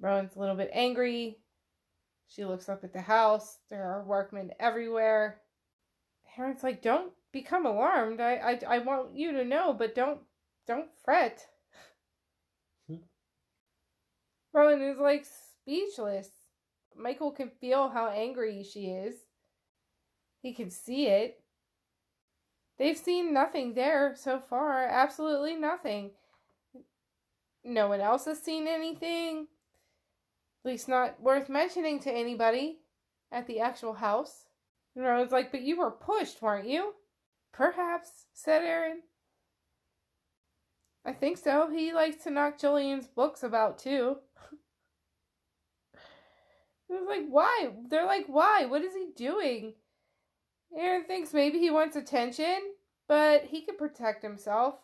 Rowan's 0.00 0.36
a 0.36 0.38
little 0.38 0.54
bit 0.54 0.70
angry. 0.72 1.38
She 2.28 2.44
looks 2.44 2.68
up 2.68 2.84
at 2.84 2.92
the 2.92 3.00
house. 3.00 3.58
There 3.68 3.84
are 3.84 4.04
workmen 4.04 4.52
everywhere. 4.60 5.40
Aaron's 6.38 6.62
like, 6.62 6.82
"Don't 6.82 7.12
become 7.32 7.66
alarmed. 7.66 8.20
I, 8.20 8.36
I, 8.36 8.76
I 8.76 8.78
want 8.78 9.16
you 9.16 9.32
to 9.32 9.44
know, 9.44 9.72
but 9.72 9.94
don't, 9.94 10.20
don't 10.66 10.88
fret." 11.04 11.44
Hmm. 12.86 12.96
Rowan 14.52 14.82
is 14.82 14.98
like 14.98 15.26
speechless. 15.26 16.28
Michael 16.96 17.32
can 17.32 17.50
feel 17.60 17.88
how 17.88 18.08
angry 18.08 18.62
she 18.62 18.86
is. 18.86 19.14
He 20.42 20.54
can 20.54 20.70
see 20.70 21.06
it. 21.06 21.42
They've 22.78 22.96
seen 22.96 23.34
nothing 23.34 23.74
there 23.74 24.14
so 24.16 24.38
far. 24.38 24.86
Absolutely 24.86 25.56
nothing. 25.56 26.12
No 27.64 27.88
one 27.88 28.00
else 28.00 28.26
has 28.26 28.40
seen 28.40 28.68
anything. 28.68 29.48
At 30.64 30.70
least 30.70 30.88
not 30.88 31.20
worth 31.20 31.48
mentioning 31.48 31.98
to 32.00 32.12
anybody 32.12 32.78
at 33.32 33.46
the 33.46 33.60
actual 33.60 33.94
house. 33.94 34.44
And 34.94 35.06
I 35.06 35.20
was 35.20 35.32
like, 35.32 35.50
But 35.50 35.62
you 35.62 35.78
were 35.78 35.90
pushed, 35.90 36.40
weren't 36.40 36.68
you? 36.68 36.94
Perhaps, 37.52 38.26
said 38.32 38.62
Aaron. 38.62 39.02
I 41.04 41.12
think 41.12 41.38
so. 41.38 41.70
He 41.70 41.92
likes 41.92 42.22
to 42.24 42.30
knock 42.30 42.58
Julian's 42.58 43.06
books 43.06 43.42
about 43.42 43.78
too. 43.78 44.18
it 45.94 46.00
was 46.88 47.06
like, 47.08 47.26
why? 47.28 47.70
They're 47.88 48.04
like, 48.04 48.26
why? 48.26 48.66
What 48.66 48.82
is 48.82 48.94
he 48.94 49.08
doing? 49.16 49.74
Aaron 50.76 51.04
thinks 51.04 51.32
maybe 51.32 51.58
he 51.58 51.70
wants 51.70 51.96
attention, 51.96 52.58
but 53.08 53.44
he 53.44 53.62
can 53.62 53.76
protect 53.76 54.22
himself. 54.22 54.76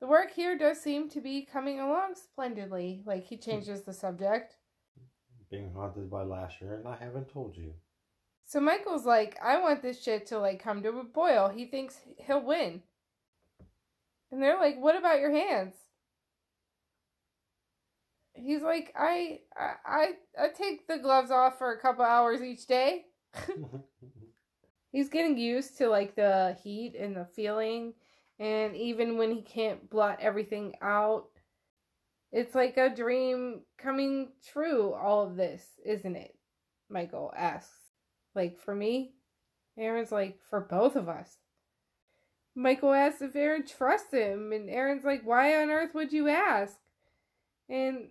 The 0.00 0.06
work 0.06 0.32
here 0.32 0.58
does 0.58 0.80
seem 0.80 1.08
to 1.10 1.20
be 1.20 1.46
coming 1.50 1.80
along 1.80 2.14
splendidly. 2.16 3.02
Like 3.06 3.24
he 3.24 3.36
changes 3.36 3.82
the 3.82 3.92
subject 3.92 4.56
being 5.50 5.72
haunted 5.72 6.10
by 6.10 6.22
Lasher, 6.22 6.74
and 6.74 6.88
I 6.88 6.96
haven't 6.96 7.28
told 7.28 7.56
you. 7.56 7.72
So 8.44 8.60
Michael's 8.60 9.06
like, 9.06 9.36
I 9.42 9.60
want 9.60 9.82
this 9.82 10.02
shit 10.02 10.26
to 10.26 10.38
like 10.38 10.62
come 10.62 10.82
to 10.82 10.88
a 10.98 11.04
boil. 11.04 11.48
He 11.48 11.66
thinks 11.66 12.00
he'll 12.18 12.44
win. 12.44 12.82
And 14.30 14.42
they're 14.42 14.58
like, 14.58 14.76
What 14.78 14.96
about 14.96 15.20
your 15.20 15.32
hands? 15.32 15.74
He's 18.34 18.62
like, 18.62 18.92
I 18.96 19.40
I 19.58 20.10
I 20.38 20.48
take 20.48 20.86
the 20.86 20.98
gloves 20.98 21.30
off 21.30 21.58
for 21.58 21.72
a 21.72 21.80
couple 21.80 22.04
hours 22.04 22.42
each 22.42 22.66
day. 22.66 23.06
He's 24.92 25.08
getting 25.08 25.36
used 25.36 25.78
to 25.78 25.88
like 25.88 26.14
the 26.14 26.56
heat 26.62 26.94
and 26.98 27.16
the 27.16 27.24
feeling 27.24 27.94
and 28.38 28.76
even 28.76 29.16
when 29.16 29.30
he 29.30 29.40
can't 29.40 29.88
blot 29.88 30.18
everything 30.20 30.74
out, 30.82 31.28
it's 32.32 32.54
like 32.54 32.76
a 32.76 32.94
dream 32.94 33.62
coming 33.78 34.32
true, 34.52 34.92
all 34.92 35.26
of 35.26 35.36
this, 35.36 35.64
isn't 35.84 36.16
it? 36.16 36.34
Michael 36.90 37.32
asks. 37.36 37.72
Like, 38.34 38.58
for 38.58 38.74
me? 38.74 39.14
Aaron's 39.78 40.12
like, 40.12 40.38
for 40.50 40.60
both 40.60 40.96
of 40.96 41.08
us. 41.08 41.38
Michael 42.54 42.92
asks 42.92 43.22
if 43.22 43.34
Aaron 43.36 43.66
trusts 43.66 44.12
him, 44.12 44.52
and 44.52 44.68
Aaron's 44.68 45.04
like, 45.04 45.22
Why 45.24 45.62
on 45.62 45.70
earth 45.70 45.94
would 45.94 46.12
you 46.12 46.28
ask? 46.28 46.76
And 47.68 48.08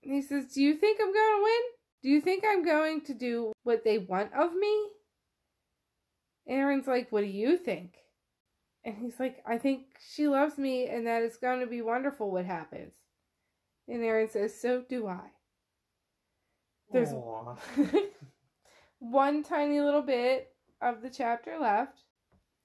he 0.00 0.22
says, 0.22 0.52
Do 0.52 0.62
you 0.62 0.76
think 0.76 1.00
I'm 1.00 1.12
going 1.12 1.36
to 1.36 1.42
win? 1.42 1.60
Do 2.02 2.08
you 2.10 2.20
think 2.20 2.44
I'm 2.46 2.64
going 2.64 3.00
to 3.02 3.14
do 3.14 3.52
what 3.62 3.84
they 3.84 3.98
want 3.98 4.32
of 4.34 4.54
me? 4.54 4.88
Aaron's 6.48 6.86
like, 6.86 7.10
What 7.10 7.22
do 7.22 7.26
you 7.26 7.56
think? 7.56 7.94
And 8.84 8.96
he's 8.96 9.18
like, 9.18 9.42
I 9.46 9.58
think 9.58 9.86
she 10.14 10.28
loves 10.28 10.58
me 10.58 10.88
and 10.88 11.06
that 11.06 11.22
it's 11.22 11.36
going 11.36 11.60
to 11.60 11.66
be 11.66 11.82
wonderful 11.82 12.30
what 12.30 12.44
happens. 12.44 12.94
And 13.88 14.02
Aaron 14.02 14.28
says, 14.28 14.58
So 14.60 14.82
do 14.88 15.06
I. 15.06 15.30
There's 16.92 17.12
one 19.00 19.42
tiny 19.42 19.80
little 19.80 20.02
bit 20.02 20.52
of 20.80 21.02
the 21.02 21.10
chapter 21.10 21.58
left, 21.58 22.04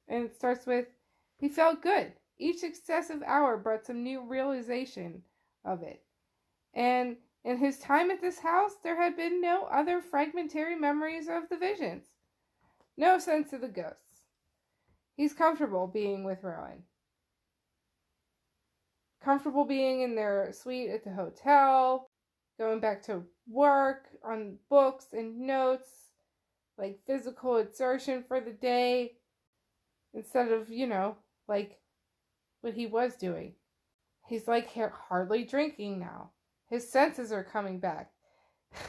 and 0.08 0.26
it 0.26 0.36
starts 0.36 0.66
with 0.66 0.88
He 1.38 1.50
felt 1.50 1.82
good. 1.82 2.14
Each 2.38 2.60
successive 2.60 3.24
hour 3.26 3.58
brought 3.58 3.86
some 3.86 4.04
new 4.04 4.22
realization 4.24 5.24
of 5.66 5.84
it. 5.84 6.04
And 6.74 7.18
in 7.44 7.58
his 7.58 7.80
time 7.80 8.12
at 8.12 8.22
this 8.22 8.40
house, 8.40 8.74
there 8.84 8.96
had 8.96 9.16
been 9.16 9.42
no 9.42 9.66
other 9.66 10.02
fragmentary 10.02 10.76
memories 10.76 11.28
of 11.28 11.50
the 11.50 11.58
visions, 11.58 12.06
no 12.98 13.20
sense 13.20 13.54
of 13.54 13.62
the 13.62 13.68
ghosts. 13.68 14.28
He's 15.16 15.34
comfortable 15.34 15.88
being 15.88 16.24
with 16.24 16.44
Rowan. 16.44 16.84
Comfortable 19.24 19.66
being 19.66 20.02
in 20.02 20.16
their 20.16 20.52
suite 20.52 20.90
at 20.90 21.04
the 21.04 21.12
hotel, 21.12 22.10
going 22.58 22.80
back 22.80 23.04
to 23.04 23.24
work 23.48 24.08
on 24.24 24.58
books 24.70 25.08
and 25.14 25.40
notes, 25.42 25.90
like 26.78 27.00
physical 27.06 27.58
exertion 27.58 28.24
for 28.28 28.42
the 28.42 28.52
day, 28.52 29.14
instead 30.14 30.52
of, 30.52 30.70
you 30.70 30.88
know, 30.88 31.18
like 31.48 31.80
what 32.62 32.74
he 32.74 32.88
was 32.88 33.16
doing. 33.16 33.54
He's 34.28 34.48
like 34.48 34.70
hardly 35.10 35.44
drinking 35.44 36.00
now. 36.00 36.32
His 36.70 36.90
senses 36.90 37.32
are 37.32 37.44
coming 37.44 37.80
back. 37.80 38.12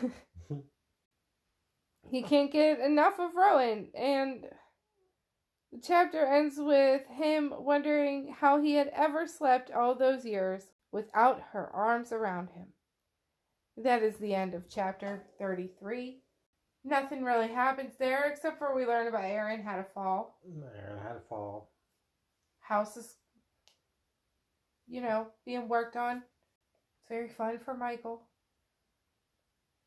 he 2.10 2.22
can't 2.22 2.52
get 2.52 2.80
enough 2.80 3.18
of 3.18 3.34
Rowan, 3.34 3.88
and 3.94 4.44
the 5.72 5.80
chapter 5.82 6.26
ends 6.26 6.56
with 6.58 7.02
him 7.08 7.52
wondering 7.56 8.34
how 8.38 8.60
he 8.60 8.74
had 8.74 8.88
ever 8.88 9.26
slept 9.26 9.70
all 9.70 9.94
those 9.94 10.24
years 10.24 10.64
without 10.90 11.40
her 11.52 11.70
arms 11.74 12.12
around 12.12 12.50
him. 12.50 12.66
That 13.78 14.02
is 14.02 14.16
the 14.16 14.34
end 14.34 14.52
of 14.52 14.68
chapter 14.68 15.22
33. 15.38 16.18
Nothing 16.84 17.24
really 17.24 17.48
happens 17.48 17.94
there 17.98 18.24
except 18.24 18.58
for 18.58 18.74
we 18.74 18.84
learn 18.84 19.06
about 19.06 19.24
Aaron 19.24 19.62
had 19.62 19.78
a 19.78 19.86
fall. 19.94 20.38
Aaron 20.76 21.02
had 21.02 21.16
a 21.16 21.28
fall. 21.28 21.70
House 22.60 22.96
is, 22.96 23.16
you 24.88 25.00
know, 25.00 25.28
being 25.46 25.68
worked 25.68 25.96
on. 25.96 26.18
It's 26.18 27.08
very 27.08 27.28
fun 27.28 27.58
for 27.64 27.74
Michael. 27.74 28.22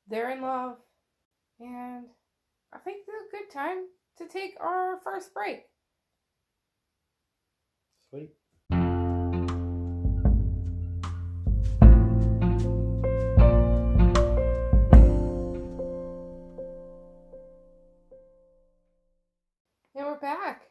They're 0.08 0.32
in 0.32 0.42
love. 0.42 0.78
And 1.60 2.08
I 2.74 2.80
think 2.80 2.98
it's 3.08 3.34
a 3.34 3.38
good 3.38 3.50
time 3.50 3.86
to 4.18 4.28
take 4.28 4.56
our 4.60 5.00
first 5.04 5.34
break. 5.34 5.64
Sweet. 8.10 8.34
And 19.98 20.06
we're 20.06 20.20
back 20.20 20.64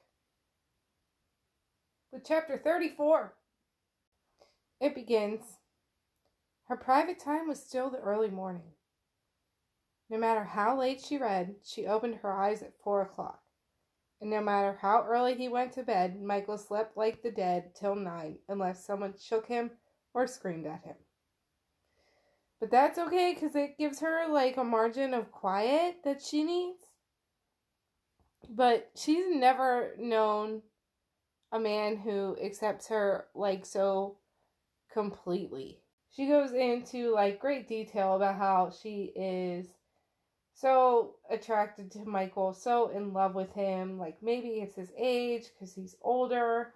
with 2.13 2.25
chapter 2.27 2.61
34. 2.63 3.35
It 4.83 4.95
begins. 4.95 5.41
Her 6.69 6.77
private 6.77 7.19
time 7.19 7.49
was 7.49 7.61
still 7.63 7.89
the 7.89 7.99
early 7.99 8.29
morning. 8.29 8.74
No 10.15 10.21
matter 10.21 10.45
how 10.45 10.79
late 10.79 11.01
she 11.01 11.19
read, 11.19 11.57
she 11.65 11.87
opened 11.87 12.21
her 12.23 12.33
eyes 12.33 12.63
at 12.63 12.79
four 12.85 13.03
o'clock 13.03 13.43
and 14.21 14.31
no 14.31 14.41
matter 14.41 14.79
how 14.81 15.05
early 15.07 15.35
he 15.35 15.49
went 15.49 15.73
to 15.73 15.83
bed, 15.83 16.23
Michael 16.23 16.57
slept 16.57 16.97
like 16.97 17.23
the 17.23 17.31
dead 17.31 17.75
till 17.75 17.95
nine, 17.95 18.39
unless 18.49 18.83
someone 18.83 19.13
shook 19.21 19.47
him 19.47 19.73
or 20.15 20.27
screamed 20.27 20.67
at 20.67 20.83
him. 20.83 20.95
But 22.59 22.71
that's 22.71 22.99
okay 22.99 23.35
because 23.35 23.55
it 23.55 23.77
gives 23.77 24.01
her 24.01 24.27
like 24.29 24.57
a 24.57 24.65
margin 24.65 25.13
of 25.13 25.31
quiet 25.31 25.97
that 26.05 26.23
she 26.23 26.45
needs. 26.45 26.85
But 28.49 28.93
she's 28.97 29.27
never 29.29 29.95
known 29.99 30.63
a 31.53 31.59
man 31.59 31.99
who 31.99 32.37
accepts 32.43 32.89
her 32.89 33.27
like 33.35 33.67
so 33.67 34.17
completely. 34.91 35.81
She 36.17 36.29
goes 36.29 36.53
into 36.53 37.13
like 37.13 37.41
great 37.41 37.69
detail 37.69 38.15
about 38.15 38.37
how 38.37 38.71
she 38.71 39.13
is 39.15 39.67
so 40.55 41.17
attracted 41.31 41.91
to 41.93 42.05
Michael, 42.05 42.55
so 42.55 42.89
in 42.89 43.13
love 43.13 43.35
with 43.35 43.53
him. 43.53 43.99
Like 43.99 44.23
maybe 44.23 44.61
it's 44.61 44.77
his 44.77 44.93
age 44.97 45.47
because 45.53 45.75
he's 45.75 45.97
older. 46.01 46.73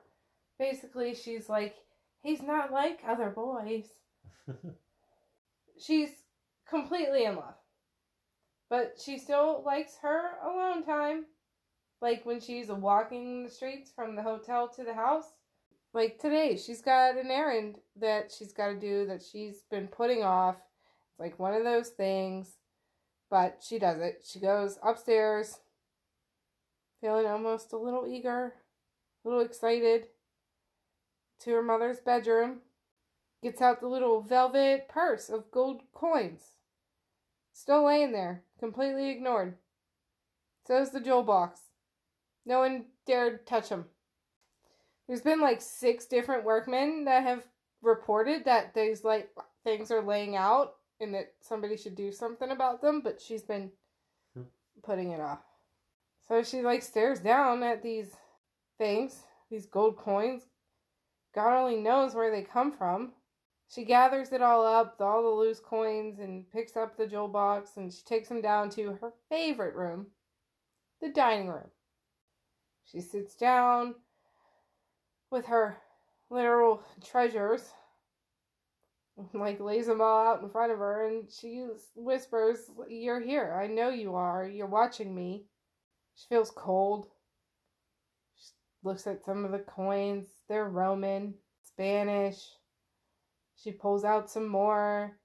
Basically, 0.58 1.14
she's 1.14 1.48
like, 1.48 1.76
he's 2.20 2.42
not 2.42 2.72
like 2.72 3.00
other 3.06 3.30
boys. 3.30 3.84
she's 5.78 6.10
completely 6.68 7.24
in 7.24 7.36
love. 7.36 7.54
But 8.68 9.00
she 9.02 9.16
still 9.16 9.62
likes 9.64 9.96
her 10.02 10.30
alone 10.44 10.84
time. 10.84 11.26
Like 12.02 12.26
when 12.26 12.40
she's 12.40 12.68
walking 12.68 13.44
the 13.44 13.50
streets 13.50 13.92
from 13.94 14.16
the 14.16 14.22
hotel 14.22 14.68
to 14.76 14.84
the 14.84 14.94
house. 14.94 15.32
Like 15.94 16.18
today, 16.18 16.56
she's 16.56 16.82
got 16.82 17.16
an 17.16 17.30
errand 17.30 17.78
that 17.96 18.30
she's 18.36 18.52
got 18.52 18.68
to 18.68 18.78
do 18.78 19.06
that 19.06 19.22
she's 19.22 19.62
been 19.70 19.86
putting 19.86 20.22
off. 20.22 20.56
It's 21.10 21.20
like 21.20 21.38
one 21.38 21.54
of 21.54 21.64
those 21.64 21.88
things 21.88 22.58
but 23.30 23.58
she 23.60 23.78
does 23.78 24.00
it. 24.00 24.24
She 24.26 24.40
goes 24.40 24.78
upstairs, 24.82 25.58
feeling 27.00 27.26
almost 27.26 27.72
a 27.72 27.78
little 27.78 28.06
eager, 28.06 28.54
a 29.24 29.28
little 29.28 29.44
excited, 29.44 30.06
to 31.40 31.50
her 31.50 31.62
mother's 31.62 32.00
bedroom, 32.00 32.58
gets 33.42 33.62
out 33.62 33.80
the 33.80 33.86
little 33.86 34.20
velvet 34.20 34.88
purse 34.88 35.28
of 35.28 35.50
gold 35.50 35.82
coins. 35.94 36.42
Still 37.52 37.86
laying 37.86 38.12
there, 38.12 38.42
completely 38.58 39.10
ignored. 39.10 39.54
So's 40.66 40.90
the 40.90 41.00
jewel 41.00 41.22
box. 41.22 41.60
No 42.44 42.60
one 42.60 42.86
dared 43.06 43.46
touch 43.46 43.68
them. 43.68 43.86
There's 45.06 45.22
been 45.22 45.40
like 45.40 45.60
six 45.60 46.06
different 46.06 46.44
workmen 46.44 47.04
that 47.04 47.22
have 47.22 47.44
reported 47.82 48.44
that 48.44 48.74
these 48.74 49.04
like 49.04 49.30
things 49.64 49.90
are 49.90 50.02
laying 50.02 50.36
out 50.36 50.74
and 51.00 51.14
that 51.14 51.32
somebody 51.40 51.76
should 51.76 51.94
do 51.94 52.12
something 52.12 52.50
about 52.50 52.82
them, 52.82 53.00
but 53.00 53.20
she's 53.20 53.42
been 53.42 53.70
hmm. 54.34 54.42
putting 54.82 55.12
it 55.12 55.20
off. 55.20 55.40
So 56.26 56.42
she 56.42 56.62
like 56.62 56.82
stares 56.82 57.20
down 57.20 57.62
at 57.62 57.82
these 57.82 58.16
things, 58.76 59.22
these 59.50 59.66
gold 59.66 59.96
coins. 59.96 60.42
God 61.34 61.56
only 61.58 61.76
knows 61.76 62.14
where 62.14 62.30
they 62.30 62.42
come 62.42 62.72
from. 62.72 63.12
She 63.68 63.84
gathers 63.84 64.32
it 64.32 64.42
all 64.42 64.66
up, 64.66 64.96
all 65.00 65.22
the 65.22 65.28
loose 65.28 65.60
coins, 65.60 66.18
and 66.20 66.50
picks 66.50 66.76
up 66.76 66.96
the 66.96 67.06
jewel 67.06 67.28
box 67.28 67.72
and 67.76 67.92
she 67.92 68.02
takes 68.02 68.28
them 68.28 68.40
down 68.40 68.70
to 68.70 68.98
her 69.00 69.12
favorite 69.28 69.74
room, 69.74 70.06
the 71.00 71.10
dining 71.10 71.48
room. 71.48 71.70
She 72.84 73.00
sits 73.00 73.36
down 73.36 73.94
with 75.30 75.46
her 75.46 75.76
literal 76.30 76.82
treasures 77.04 77.70
like 79.34 79.60
lays 79.60 79.86
them 79.86 80.00
all 80.00 80.26
out 80.26 80.42
in 80.42 80.50
front 80.50 80.72
of 80.72 80.78
her 80.78 81.06
and 81.06 81.28
she 81.30 81.66
whispers 81.94 82.58
you're 82.88 83.20
here. 83.20 83.58
I 83.60 83.66
know 83.66 83.90
you 83.90 84.14
are. 84.14 84.46
You're 84.46 84.66
watching 84.66 85.14
me. 85.14 85.44
She 86.14 86.26
feels 86.28 86.50
cold. 86.50 87.06
She 88.36 88.52
looks 88.82 89.06
at 89.06 89.24
some 89.24 89.44
of 89.44 89.52
the 89.52 89.58
coins. 89.58 90.28
They're 90.48 90.68
roman 90.68 91.34
spanish. 91.78 92.42
She 93.56 93.70
pulls 93.72 94.04
out 94.04 94.30
some 94.30 94.48
more. 94.48 95.16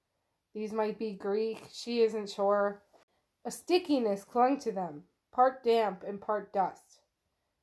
These 0.53 0.71
might 0.71 0.99
be 0.99 1.13
greek. 1.13 1.63
She 1.71 2.01
isn't 2.01 2.29
sure. 2.29 2.83
A 3.45 3.51
stickiness 3.51 4.23
clung 4.23 4.59
to 4.59 4.71
them 4.71 5.03
part 5.33 5.63
damp 5.63 6.03
and 6.07 6.21
part 6.21 6.53
dust. 6.53 7.01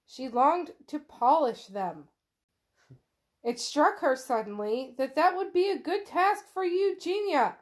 She 0.06 0.28
longed 0.28 0.72
to 0.88 0.98
polish 0.98 1.66
them 1.66 2.08
it 3.42 3.58
struck 3.58 4.00
her 4.00 4.16
suddenly 4.16 4.94
that 4.98 5.16
that 5.16 5.36
would 5.36 5.52
be 5.52 5.70
a 5.70 5.78
good 5.78 6.04
task 6.06 6.44
for 6.52 6.64
Eugenia. 6.64 7.56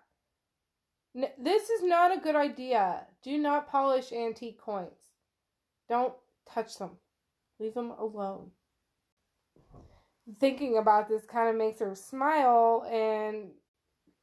N- 1.17 1.31
this 1.39 1.71
is 1.71 1.83
not 1.83 2.17
a 2.17 2.21
good 2.21 2.35
idea. 2.35 3.07
Do 3.23 3.39
not 3.39 3.71
polish 3.71 4.13
antique 4.13 4.61
coins. 4.61 5.13
Don't 5.89 6.15
touch 6.53 6.79
them. 6.79 6.99
Leave 7.61 7.75
them 7.75 7.93
alone. 7.99 8.51
Thinking 10.41 10.77
about 10.77 11.09
this 11.09 11.25
kind 11.25 11.49
of 11.49 11.57
makes 11.57 11.81
her 11.81 11.95
smile, 11.95 12.87
and 12.91 13.51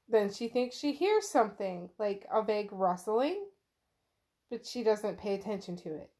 then 0.07 0.31
she 0.31 0.47
thinks 0.47 0.77
she 0.77 0.91
hears 0.91 1.27
something 1.27 1.89
like 1.97 2.27
a 2.31 2.43
vague 2.43 2.71
rustling, 2.71 3.45
but 4.51 4.65
she 4.65 4.83
doesn't 4.83 5.17
pay 5.17 5.33
attention 5.33 5.75
to 5.77 5.89
it. 5.89 6.11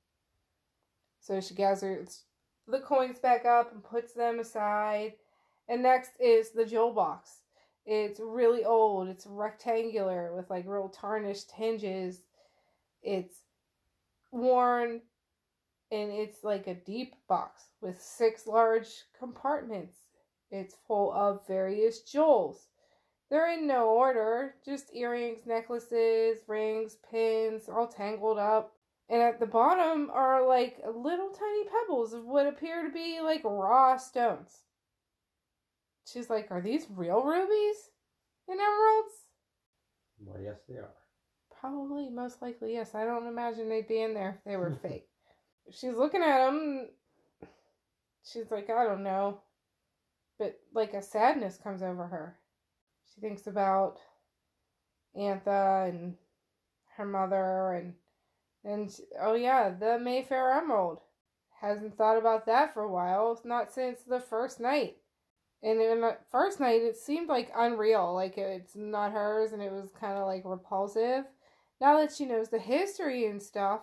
So 1.20 1.40
she 1.40 1.54
gathers 1.54 2.24
the 2.68 2.80
coins 2.80 3.20
back 3.20 3.46
up 3.46 3.72
and 3.72 3.84
puts 3.84 4.14
them 4.14 4.40
aside. 4.40 5.14
And 5.68 5.84
next 5.84 6.12
is 6.20 6.52
the 6.52 6.66
jewel 6.66 6.94
box. 6.94 7.42
It's 7.86 8.20
really 8.20 8.66
old. 8.66 9.08
It's 9.10 9.28
rectangular 9.28 10.34
with 10.36 10.50
like 10.50 10.66
real 10.68 10.90
tarnished 10.90 11.52
hinges. 11.52 12.22
It's 13.02 13.42
worn 14.32 15.02
and 15.92 16.12
it's 16.12 16.44
like 16.44 16.68
a 16.68 16.74
deep 16.74 17.16
box 17.28 17.64
with 17.82 18.02
six 18.02 18.48
large 18.48 18.88
compartments. 19.18 19.96
It's 20.52 20.76
full 20.88 21.14
of 21.14 21.48
various 21.48 22.02
jewels. 22.02 22.68
They're 23.30 23.52
in 23.52 23.68
no 23.68 23.90
order, 23.90 24.56
just 24.64 24.94
earrings, 24.94 25.46
necklaces, 25.46 26.40
rings, 26.48 26.98
pins, 27.10 27.68
all 27.70 27.88
tangled 27.88 28.38
up. 28.38 28.74
And 29.10 29.22
at 29.22 29.40
the 29.40 29.46
bottom 29.46 30.10
are 30.12 30.46
like 30.48 30.80
little 30.86 31.30
tiny 31.30 31.64
pebbles 31.66 32.14
of 32.14 32.26
what 32.26 32.48
appear 32.48 32.84
to 32.84 32.92
be 32.92 33.20
like 33.22 33.44
raw 33.44 33.98
stones. 33.98 34.64
She's 36.06 36.30
like, 36.30 36.52
Are 36.52 36.62
these 36.62 36.86
real 36.90 37.24
rubies 37.24 37.90
and 38.48 38.60
emeralds? 38.60 39.14
Well, 40.20 40.42
yes, 40.42 40.60
they 40.70 40.76
are. 40.76 40.94
Probably, 41.60 42.10
most 42.10 42.42
likely, 42.42 42.74
yes. 42.74 42.96
I 42.96 43.06
don't 43.06 43.28
imagine 43.28 43.70
they'd 43.70 43.88
be 43.88 44.02
in 44.02 44.14
there 44.14 44.38
if 44.38 44.44
they 44.50 44.58
were 44.58 44.74
fake. 44.82 45.08
She's 45.72 45.96
looking 45.96 46.22
at 46.22 46.46
them. 46.46 46.90
She's 48.24 48.52
like, 48.52 48.70
I 48.70 48.84
don't 48.84 49.04
know. 49.04 49.40
But 50.38 50.60
like 50.74 50.94
a 50.94 51.02
sadness 51.02 51.58
comes 51.62 51.82
over 51.82 52.08
her. 52.08 52.38
She 53.14 53.22
thinks 53.22 53.48
about 53.48 53.98
Antha 55.18 55.90
and 55.90 56.16
her 56.98 57.06
mother 57.06 57.74
and 57.74 57.94
and 58.64 59.00
oh 59.22 59.36
yeah, 59.36 59.70
the 59.70 60.00
Mayfair 60.00 60.52
Emerald. 60.52 61.00
Hasn't 61.62 61.96
thought 61.98 62.18
about 62.18 62.48
that 62.48 62.74
for 62.74 62.84
a 62.84 62.92
while. 62.92 63.40
Not 63.46 63.72
since 63.72 64.02
the 64.02 64.20
first 64.20 64.60
night. 64.60 64.98
And 65.64 65.82
in 65.82 66.02
the 66.02 66.18
first 66.32 66.60
night, 66.60 66.82
it 66.82 66.98
seemed 66.98 67.28
like 67.28 67.52
unreal, 67.56 68.14
like 68.14 68.38
it's 68.38 68.76
not 68.76 69.12
hers, 69.12 69.52
and 69.52 69.62
it 69.62 69.72
was 69.72 69.90
kind 70.00 70.18
of 70.18 70.28
like 70.28 70.44
repulsive. 70.46 71.26
Now 71.82 72.00
that 72.00 72.14
she 72.14 72.26
knows 72.26 72.50
the 72.50 72.60
history 72.60 73.26
and 73.26 73.42
stuff, 73.42 73.82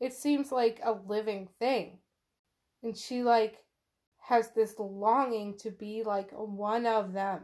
it 0.00 0.12
seems 0.12 0.52
like 0.52 0.80
a 0.84 0.92
living 0.92 1.48
thing. 1.58 1.98
And 2.82 2.96
she 2.96 3.22
like 3.22 3.64
has 4.20 4.50
this 4.50 4.74
longing 4.78 5.56
to 5.58 5.70
be 5.70 6.02
like 6.04 6.30
one 6.32 6.86
of 6.86 7.12
them 7.12 7.42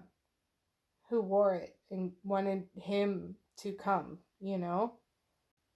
who 1.10 1.20
wore 1.20 1.54
it 1.54 1.76
and 1.90 2.12
wanted 2.24 2.64
him 2.74 3.36
to 3.58 3.72
come, 3.72 4.18
you 4.40 4.58
know? 4.58 4.94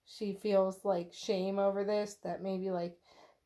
She 0.04 0.34
feels 0.34 0.84
like 0.84 1.12
shame 1.12 1.58
over 1.58 1.84
this 1.84 2.14
that 2.22 2.42
maybe 2.42 2.70
like 2.70 2.96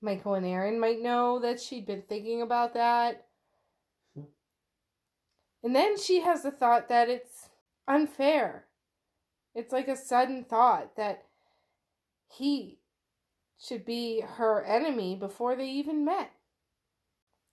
Michael 0.03 0.35
and 0.35 0.47
Aaron 0.47 0.79
might 0.79 1.01
know 1.01 1.41
that 1.41 1.61
she'd 1.61 1.87
been 1.87 2.03
thinking 2.03 2.43
about 2.43 2.75
that. 2.75 3.27
And 5.63 5.75
then 5.75 5.99
she 5.99 6.21
has 6.21 6.43
the 6.43 6.51
thought 6.51 6.89
that 6.89 7.09
it's 7.09 7.51
unfair. 7.87 8.67
It's 9.55 9.73
like 9.73 9.89
a 9.89 9.97
sudden 9.97 10.45
thought 10.45 10.97
that 10.97 11.25
he 12.29 12.79
should 13.59 13.85
be 13.85 14.21
her 14.21 14.65
enemy 14.65 15.17
before 15.17 15.55
they 15.57 15.69
even 15.69 16.05
met. 16.05 16.31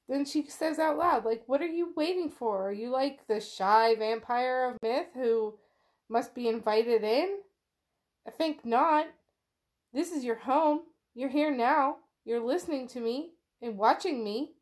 Then 0.07 0.23
she 0.23 0.45
says 0.47 0.79
out 0.79 0.97
loud, 0.97 1.25
like, 1.25 1.43
what 1.47 1.61
are 1.61 1.67
you 1.67 1.91
waiting 1.95 2.29
for? 2.29 2.69
Are 2.69 2.73
you 2.73 2.89
like 2.89 3.27
the 3.27 3.41
shy 3.41 3.93
vampire 3.95 4.69
of 4.69 4.81
myth 4.81 5.07
who 5.13 5.55
must 6.07 6.33
be 6.33 6.47
invited 6.47 7.03
in? 7.03 7.39
I 8.25 8.31
think 8.31 8.63
not. 8.63 9.07
This 9.93 10.11
is 10.11 10.23
your 10.23 10.35
home. 10.35 10.81
You're 11.13 11.29
here 11.29 11.53
now. 11.53 11.97
You're 12.23 12.45
listening 12.45 12.87
to 12.89 13.01
me 13.01 13.31
and 13.61 13.77
watching 13.77 14.23
me. 14.23 14.53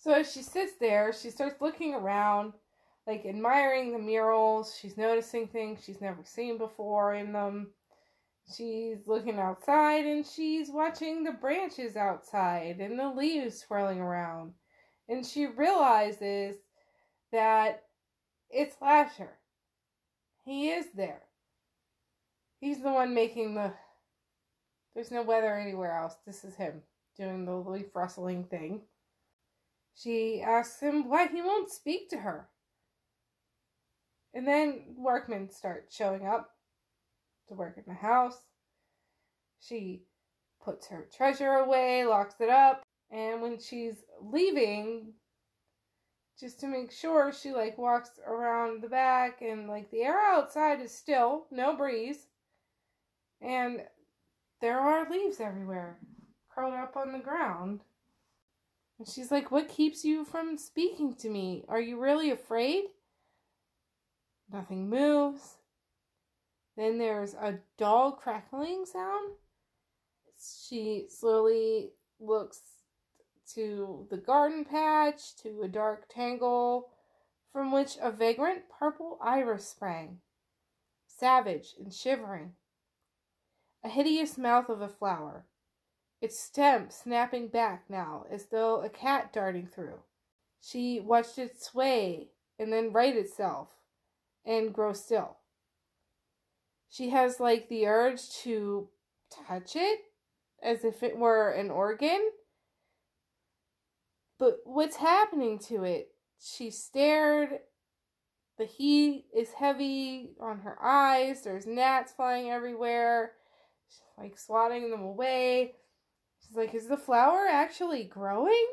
So 0.00 0.12
as 0.12 0.32
she 0.32 0.40
sits 0.40 0.72
there, 0.80 1.12
she 1.12 1.28
starts 1.28 1.60
looking 1.60 1.92
around, 1.92 2.54
like 3.06 3.26
admiring 3.26 3.92
the 3.92 3.98
murals. 3.98 4.74
She's 4.80 4.96
noticing 4.96 5.46
things 5.46 5.84
she's 5.84 6.00
never 6.00 6.24
seen 6.24 6.56
before 6.56 7.14
in 7.14 7.34
them. 7.34 7.72
She's 8.56 9.06
looking 9.06 9.38
outside 9.38 10.06
and 10.06 10.26
she's 10.26 10.70
watching 10.70 11.22
the 11.22 11.32
branches 11.32 11.96
outside 11.96 12.80
and 12.80 12.98
the 12.98 13.10
leaves 13.10 13.60
swirling 13.60 14.00
around. 14.00 14.54
And 15.06 15.24
she 15.24 15.46
realizes 15.46 16.56
that 17.30 17.84
it's 18.48 18.76
Lasher. 18.80 19.36
He 20.44 20.70
is 20.70 20.86
there. 20.94 21.22
He's 22.58 22.82
the 22.82 22.90
one 22.90 23.14
making 23.14 23.54
the. 23.54 23.74
There's 24.94 25.10
no 25.10 25.22
weather 25.22 25.54
anywhere 25.54 25.92
else. 25.92 26.14
This 26.26 26.42
is 26.42 26.56
him 26.56 26.82
doing 27.16 27.44
the 27.44 27.54
leaf 27.54 27.94
rustling 27.94 28.44
thing. 28.44 28.80
She 30.02 30.40
asks 30.40 30.80
him 30.80 31.08
why 31.08 31.26
he 31.26 31.42
won't 31.42 31.70
speak 31.70 32.08
to 32.10 32.18
her. 32.18 32.48
And 34.32 34.46
then 34.46 34.94
workmen 34.96 35.50
start 35.50 35.88
showing 35.90 36.26
up 36.26 36.50
to 37.48 37.54
work 37.54 37.76
in 37.76 37.84
the 37.86 37.94
house. 37.94 38.38
She 39.60 40.04
puts 40.64 40.86
her 40.86 41.06
treasure 41.14 41.52
away, 41.52 42.06
locks 42.06 42.36
it 42.40 42.48
up, 42.48 42.82
and 43.10 43.42
when 43.42 43.58
she's 43.58 44.04
leaving, 44.22 45.12
just 46.38 46.60
to 46.60 46.66
make 46.66 46.92
sure, 46.92 47.32
she 47.32 47.52
like 47.52 47.76
walks 47.76 48.12
around 48.26 48.82
the 48.82 48.88
back 48.88 49.42
and 49.42 49.68
like 49.68 49.90
the 49.90 50.02
air 50.02 50.18
outside 50.18 50.80
is 50.80 50.96
still, 50.96 51.46
no 51.50 51.76
breeze. 51.76 52.28
And 53.42 53.82
there 54.62 54.80
are 54.80 55.10
leaves 55.10 55.40
everywhere, 55.40 55.98
curled 56.54 56.74
up 56.74 56.96
on 56.96 57.12
the 57.12 57.18
ground. 57.18 57.80
And 59.00 59.08
she's 59.08 59.30
like, 59.30 59.50
What 59.50 59.70
keeps 59.70 60.04
you 60.04 60.26
from 60.26 60.58
speaking 60.58 61.14
to 61.16 61.30
me? 61.30 61.64
Are 61.68 61.80
you 61.80 61.98
really 61.98 62.30
afraid? 62.30 62.84
Nothing 64.52 64.90
moves. 64.90 65.56
Then 66.76 66.98
there's 66.98 67.32
a 67.32 67.60
dull 67.78 68.12
crackling 68.12 68.84
sound. 68.84 69.32
She 70.68 71.06
slowly 71.08 71.92
looks 72.20 72.60
to 73.54 74.06
the 74.10 74.18
garden 74.18 74.66
patch, 74.66 75.34
to 75.44 75.62
a 75.62 75.68
dark 75.68 76.04
tangle 76.10 76.90
from 77.54 77.72
which 77.72 77.96
a 78.02 78.10
vagrant 78.10 78.64
purple 78.78 79.18
iris 79.22 79.66
sprang, 79.66 80.18
savage 81.06 81.74
and 81.78 81.90
shivering. 81.90 82.52
A 83.82 83.88
hideous 83.88 84.36
mouth 84.36 84.68
of 84.68 84.82
a 84.82 84.88
flower, 84.88 85.46
its 86.20 86.38
stem 86.38 86.88
snapping 86.90 87.48
back 87.48 87.84
now 87.88 88.26
as 88.30 88.46
though 88.46 88.82
a 88.82 88.88
cat 88.88 89.32
darting 89.32 89.66
through. 89.66 90.00
She 90.60 91.00
watched 91.00 91.38
it 91.38 91.62
sway 91.62 92.28
and 92.58 92.72
then 92.72 92.92
right 92.92 93.16
itself 93.16 93.70
and 94.44 94.74
grow 94.74 94.92
still. 94.92 95.38
She 96.90 97.10
has 97.10 97.40
like 97.40 97.68
the 97.68 97.86
urge 97.86 98.28
to 98.42 98.88
touch 99.30 99.76
it 99.76 100.00
as 100.62 100.84
if 100.84 101.02
it 101.02 101.16
were 101.16 101.50
an 101.50 101.70
organ. 101.70 102.30
But 104.38 104.58
what's 104.64 104.96
happening 104.96 105.58
to 105.68 105.84
it? 105.84 106.08
She 106.42 106.70
stared. 106.70 107.60
The 108.58 108.64
heat 108.66 109.26
is 109.34 109.52
heavy 109.52 110.32
on 110.40 110.60
her 110.60 110.76
eyes. 110.82 111.42
There's 111.42 111.66
gnats 111.66 112.12
flying 112.12 112.50
everywhere. 112.50 113.32
She's 113.88 114.02
like 114.18 114.38
swatting 114.38 114.90
them 114.90 115.02
away. 115.02 115.76
She's 116.50 116.56
like, 116.56 116.74
Is 116.74 116.88
the 116.88 116.96
flower 116.96 117.46
actually 117.48 118.02
growing? 118.02 118.66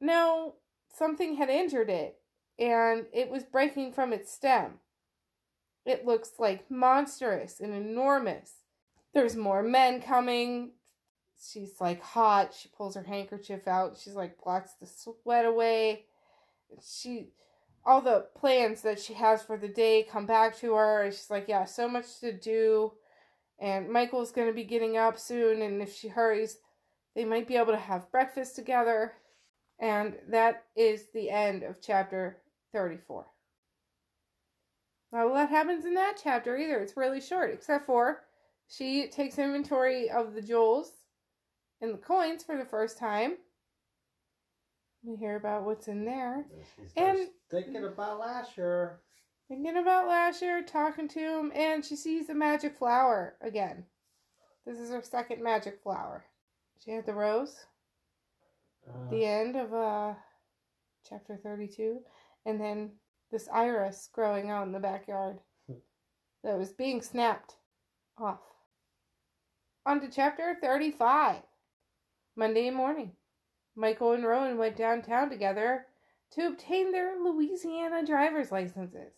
No, 0.00 0.56
something 0.94 1.36
had 1.36 1.48
injured 1.48 1.88
it 1.88 2.20
and 2.60 3.06
it 3.12 3.30
was 3.30 3.42
breaking 3.42 3.92
from 3.92 4.12
its 4.12 4.30
stem. 4.30 4.74
It 5.86 6.04
looks 6.04 6.32
like 6.38 6.70
monstrous 6.70 7.58
and 7.58 7.72
enormous. 7.72 8.52
There's 9.14 9.34
more 9.34 9.62
men 9.62 10.02
coming. 10.02 10.72
She's 11.42 11.80
like 11.80 12.02
hot. 12.02 12.54
She 12.54 12.68
pulls 12.68 12.94
her 12.96 13.02
handkerchief 13.02 13.66
out. 13.66 13.96
She's 13.98 14.14
like 14.14 14.36
blocks 14.44 14.72
the 14.78 14.86
sweat 14.86 15.46
away. 15.46 16.04
She 16.86 17.30
all 17.82 18.02
the 18.02 18.26
plans 18.36 18.82
that 18.82 19.00
she 19.00 19.14
has 19.14 19.42
for 19.42 19.56
the 19.56 19.66
day 19.66 20.06
come 20.08 20.26
back 20.26 20.54
to 20.58 20.74
her 20.74 21.10
she's 21.10 21.30
like, 21.30 21.46
Yeah, 21.48 21.64
so 21.64 21.88
much 21.88 22.20
to 22.20 22.30
do. 22.30 22.92
And 23.58 23.88
Michael's 23.88 24.32
gonna 24.32 24.52
be 24.52 24.64
getting 24.64 24.98
up 24.98 25.18
soon, 25.18 25.62
and 25.62 25.80
if 25.80 25.94
she 25.94 26.08
hurries, 26.08 26.58
they 27.14 27.24
might 27.24 27.48
be 27.48 27.56
able 27.56 27.72
to 27.72 27.78
have 27.78 28.10
breakfast 28.10 28.54
together. 28.56 29.14
And 29.78 30.16
that 30.28 30.64
is 30.76 31.06
the 31.14 31.30
end 31.30 31.62
of 31.62 31.80
chapter 31.80 32.38
34. 32.72 33.26
Not 35.12 35.26
a 35.26 35.28
lot 35.28 35.48
happens 35.48 35.84
in 35.84 35.94
that 35.94 36.20
chapter 36.22 36.56
either. 36.56 36.78
It's 36.78 36.96
really 36.96 37.20
short, 37.20 37.50
except 37.52 37.86
for 37.86 38.22
she 38.68 39.08
takes 39.08 39.38
inventory 39.38 40.08
of 40.10 40.34
the 40.34 40.42
jewels 40.42 40.92
and 41.80 41.94
the 41.94 41.98
coins 41.98 42.44
for 42.44 42.56
the 42.56 42.64
first 42.64 42.98
time. 42.98 43.36
We 45.02 45.16
hear 45.16 45.36
about 45.36 45.64
what's 45.64 45.88
in 45.88 46.04
there. 46.04 46.44
And, 46.96 47.18
And- 47.18 47.28
thinking 47.50 47.84
about 47.84 48.20
Lasher. 48.20 49.00
Thinking 49.48 49.78
about 49.78 50.06
Lasher, 50.06 50.62
talking 50.62 51.08
to 51.08 51.18
him, 51.18 51.50
and 51.56 51.84
she 51.84 51.96
sees 51.96 52.28
the 52.28 52.34
magic 52.34 52.76
flower 52.76 53.34
again. 53.40 53.84
This 54.64 54.78
is 54.78 54.90
her 54.90 55.02
second 55.02 55.42
magic 55.42 55.80
flower. 55.82 56.24
She 56.84 56.92
had 56.92 57.04
the 57.04 57.12
rose, 57.14 57.66
Uh, 58.88 59.10
the 59.10 59.26
end 59.26 59.54
of 59.54 59.74
uh 59.74 60.14
chapter 61.04 61.36
32 61.36 62.02
and 62.46 62.58
then 62.58 62.98
this 63.30 63.48
iris 63.48 64.08
growing 64.12 64.48
out 64.48 64.66
in 64.66 64.72
the 64.72 64.80
backyard 64.80 65.40
that 66.42 66.56
was 66.58 66.72
being 66.72 67.02
snapped 67.02 67.56
off. 68.16 68.40
On 69.84 70.00
to 70.00 70.08
chapter 70.08 70.56
35 70.60 71.42
monday 72.34 72.70
morning. 72.70 73.12
Michael 73.76 74.12
and 74.12 74.24
rowan 74.24 74.56
went 74.56 74.76
downtown 74.76 75.28
together 75.28 75.86
to 76.32 76.46
obtain 76.46 76.92
their 76.92 77.18
louisiana 77.18 78.06
driver's 78.06 78.50
licenses. 78.50 79.12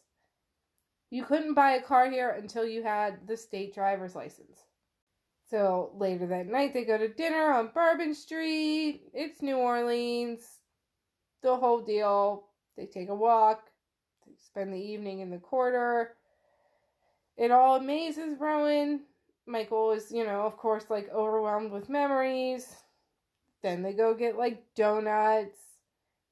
You 1.11 1.25
couldn't 1.25 1.55
buy 1.55 1.73
a 1.73 1.83
car 1.83 2.11
here 2.11 2.31
until 2.31 2.67
you 2.67 2.83
had 2.83 3.29
the 3.29 3.37
state 3.37 3.73
driver's 3.73 4.17
license 4.17 4.65
so 5.53 5.91
later 5.99 6.27
that 6.29 6.47
night, 6.47 6.73
they 6.73 6.83
go 6.83 6.97
to 6.97 7.09
dinner 7.09 7.53
on 7.53 7.73
Bourbon 7.75 8.15
Street. 8.15 9.03
It's 9.13 9.43
New 9.43 9.59
Orleans. 9.59 10.41
The 11.43 11.55
whole 11.55 11.83
deal. 11.83 12.45
They 12.75 12.87
take 12.87 13.11
a 13.11 13.15
walk. 13.15 13.69
They 14.27 14.33
spend 14.39 14.73
the 14.73 14.79
evening 14.79 15.21
in 15.21 15.29
the 15.29 15.37
quarter. 15.37 16.15
It 17.37 17.51
all 17.51 17.77
amazes 17.77 18.39
Rowan. 18.41 19.03
Michael 19.47 19.91
is, 19.93 20.11
you 20.11 20.25
know, 20.25 20.41
of 20.41 20.57
course, 20.57 20.87
like 20.89 21.11
overwhelmed 21.13 21.71
with 21.71 21.91
memories. 21.91 22.75
Then 23.63 23.83
they 23.83 23.93
go 23.93 24.15
get 24.15 24.39
like 24.39 24.65
donuts. 24.75 25.59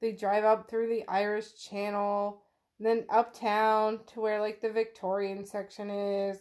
They 0.01 0.13
drive 0.13 0.45
up 0.45 0.67
through 0.67 0.87
the 0.87 1.07
Irish 1.07 1.63
Channel. 1.69 2.41
Then 2.79 3.05
uptown 3.11 3.99
to 4.13 4.19
where 4.19 4.41
like 4.41 4.61
the 4.61 4.71
Victorian 4.71 5.45
section 5.45 5.91
is 5.91 6.39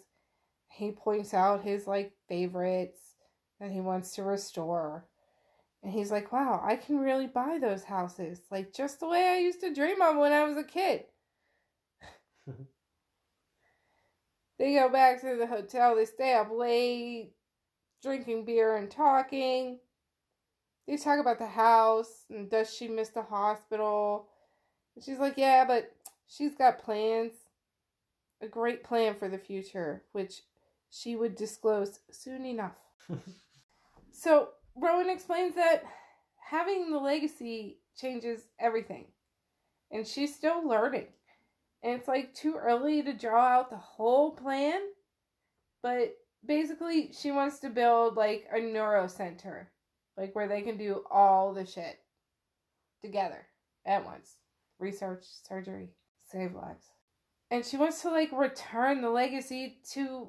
he 0.71 0.93
points 0.93 1.35
out 1.35 1.63
his 1.65 1.87
like 1.87 2.13
favorites 2.29 3.01
that 3.59 3.71
he 3.71 3.81
wants 3.81 4.15
to 4.15 4.23
restore. 4.23 5.05
And 5.83 5.93
he's 5.93 6.11
like, 6.11 6.33
wow, 6.33 6.61
I 6.63 6.77
can 6.77 6.99
really 6.99 7.27
buy 7.27 7.59
those 7.61 7.85
houses. 7.85 8.41
Like 8.51 8.73
just 8.73 9.01
the 9.01 9.09
way 9.09 9.29
I 9.29 9.39
used 9.39 9.61
to 9.61 9.75
dream 9.75 10.01
of 10.01 10.17
when 10.17 10.33
I 10.33 10.45
was 10.45 10.57
a 10.57 10.65
kid. 10.65 11.05
they 14.59 14.75
go 14.75 14.89
back 14.89 15.21
to 15.21 15.37
the 15.37 15.47
hotel. 15.47 15.97
They 15.97 16.05
stay 16.05 16.35
up 16.35 16.51
late, 16.53 17.33
drinking 18.03 18.45
beer 18.45 18.77
and 18.77 18.91
talking. 18.91 19.79
They 20.87 20.97
talk 20.97 21.21
about 21.21 21.39
the 21.39 21.47
house 21.47 22.25
and 22.31 22.51
does 22.51 22.75
she 22.75 22.89
miss 22.89 23.09
the 23.11 23.23
hospital? 23.23 24.29
And 24.95 25.05
she's 25.05 25.19
like, 25.19 25.35
yeah, 25.37 25.65
but 25.65 25.95
she's 26.27 26.55
got 26.55 26.83
plans. 26.83 27.33
A 28.43 28.49
great 28.49 28.83
plan 28.83 29.15
for 29.15 29.29
the 29.29 29.37
future, 29.37 30.03
which 30.13 30.41
she 30.91 31.17
would 31.17 31.35
disclose 31.35 32.01
soon 32.11 32.45
enough. 32.45 32.79
so 34.13 34.49
Rowan 34.77 35.11
explains 35.11 35.55
that 35.55 35.85
having 36.51 36.91
the 36.91 36.99
legacy 36.99 37.79
changes 37.97 38.43
everything. 38.59 39.07
And 39.91 40.07
she's 40.07 40.35
still 40.35 40.67
learning. 40.67 41.09
And 41.83 41.95
it's 41.95 42.09
like 42.09 42.35
too 42.35 42.57
early 42.57 43.03
to 43.03 43.13
draw 43.13 43.47
out 43.47 43.71
the 43.71 43.77
whole 43.77 44.33
plan. 44.33 44.81
But 45.83 46.17
basically, 46.45 47.13
she 47.13 47.31
wants 47.31 47.59
to 47.61 47.71
build 47.71 48.17
like 48.17 48.47
a 48.53 48.61
neuro 48.61 49.07
center, 49.07 49.71
like 50.17 50.35
where 50.35 50.49
they 50.49 50.63
can 50.63 50.77
do 50.77 51.05
all 51.11 51.55
the 51.55 51.65
shit 51.67 51.99
together 53.03 53.47
at 53.87 54.05
once 54.05 54.37
research, 54.81 55.25
surgery, 55.47 55.91
save 56.33 56.55
lives. 56.55 56.87
And 57.51 57.65
she 57.65 57.77
wants 57.77 58.03
to 58.03 58.11
like 58.11 58.31
return 58.33 59.03
the 59.03 59.11
legacy 59.11 59.79
to 59.93 60.29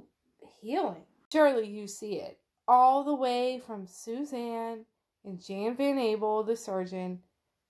healing. 0.61 1.03
Surely 1.31 1.67
you 1.67 1.87
see 1.87 2.15
it 2.15 2.37
all 2.67 3.03
the 3.03 3.15
way 3.15 3.61
from 3.65 3.85
Suzanne 3.85 4.85
and 5.25 5.43
Jan 5.43 5.75
Van 5.75 5.99
Abel, 5.99 6.43
the 6.43 6.55
surgeon, 6.55 7.19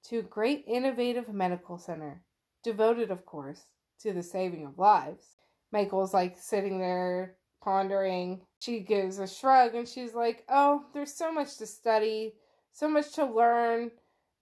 to 0.03 0.19
a 0.19 0.23
great 0.23 0.63
innovative 0.67 1.29
medical 1.29 1.77
center, 1.77 2.23
devoted, 2.63 3.11
of 3.11 3.25
course, 3.25 3.63
to 3.99 4.13
the 4.13 4.23
saving 4.23 4.65
of 4.65 4.77
lives. 4.77 5.35
Michael's 5.71 6.13
like 6.13 6.37
sitting 6.37 6.79
there 6.79 7.35
pondering. 7.63 8.41
She 8.59 8.79
gives 8.81 9.19
a 9.19 9.27
shrug 9.27 9.75
and 9.75 9.87
she's 9.87 10.13
like, 10.13 10.43
Oh, 10.49 10.85
there's 10.93 11.13
so 11.13 11.31
much 11.31 11.57
to 11.57 11.65
study, 11.65 12.33
so 12.71 12.87
much 12.87 13.13
to 13.13 13.25
learn, 13.25 13.91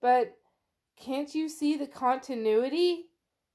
but 0.02 0.36
can't 0.98 1.34
you 1.34 1.50
see 1.50 1.78
the 1.78 1.88
continuity? 1.88 3.06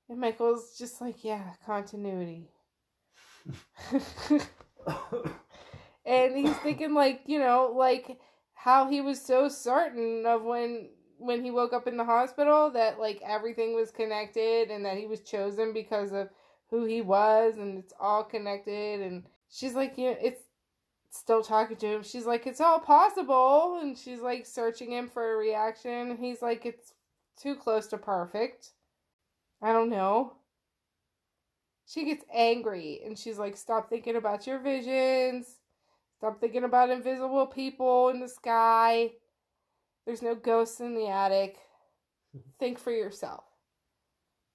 And 0.08 0.20
Michael's 0.20 0.76
just 0.78 1.00
like, 1.00 1.24
Yeah, 1.24 1.52
continuity. 1.64 2.50
and 6.06 6.36
he's 6.36 6.56
thinking 6.58 6.94
like 6.94 7.22
you 7.26 7.38
know 7.38 7.72
like 7.74 8.18
how 8.54 8.88
he 8.88 9.00
was 9.00 9.20
so 9.20 9.48
certain 9.48 10.24
of 10.26 10.42
when 10.42 10.88
when 11.18 11.44
he 11.44 11.50
woke 11.50 11.72
up 11.72 11.86
in 11.86 11.96
the 11.96 12.04
hospital 12.04 12.70
that 12.70 12.98
like 12.98 13.20
everything 13.24 13.74
was 13.74 13.90
connected 13.90 14.70
and 14.70 14.84
that 14.84 14.96
he 14.96 15.06
was 15.06 15.20
chosen 15.20 15.72
because 15.72 16.12
of 16.12 16.28
who 16.70 16.84
he 16.84 17.00
was 17.00 17.56
and 17.56 17.78
it's 17.78 17.92
all 18.00 18.24
connected. 18.24 19.00
And 19.00 19.24
she's 19.50 19.74
like 19.74 19.96
you 19.96 20.10
know, 20.10 20.16
it's 20.20 20.42
still 21.10 21.42
talking 21.42 21.76
to 21.76 21.86
him. 21.86 22.02
She's 22.02 22.26
like 22.26 22.46
it's 22.46 22.60
all 22.60 22.80
possible. 22.80 23.78
And 23.80 23.96
she's 23.96 24.20
like 24.20 24.46
searching 24.46 24.92
him 24.92 25.08
for 25.08 25.32
a 25.32 25.36
reaction. 25.36 26.10
And 26.10 26.18
he's 26.18 26.42
like 26.42 26.66
it's 26.66 26.94
too 27.40 27.54
close 27.54 27.86
to 27.88 27.98
perfect. 27.98 28.70
I 29.62 29.72
don't 29.72 29.90
know 29.90 30.34
she 31.86 32.04
gets 32.04 32.24
angry 32.32 33.00
and 33.04 33.18
she's 33.18 33.38
like, 33.38 33.56
Stop 33.56 33.88
thinking 33.88 34.16
about 34.16 34.46
your 34.46 34.58
visions. 34.58 35.46
Stop 36.18 36.40
thinking 36.40 36.64
about 36.64 36.90
invisible 36.90 37.46
people 37.46 38.08
in 38.08 38.20
the 38.20 38.28
sky. 38.28 39.10
There's 40.06 40.22
no 40.22 40.34
ghosts 40.34 40.80
in 40.80 40.94
the 40.94 41.08
attic. 41.08 41.58
Think 42.58 42.78
for 42.78 42.90
yourself. 42.90 43.44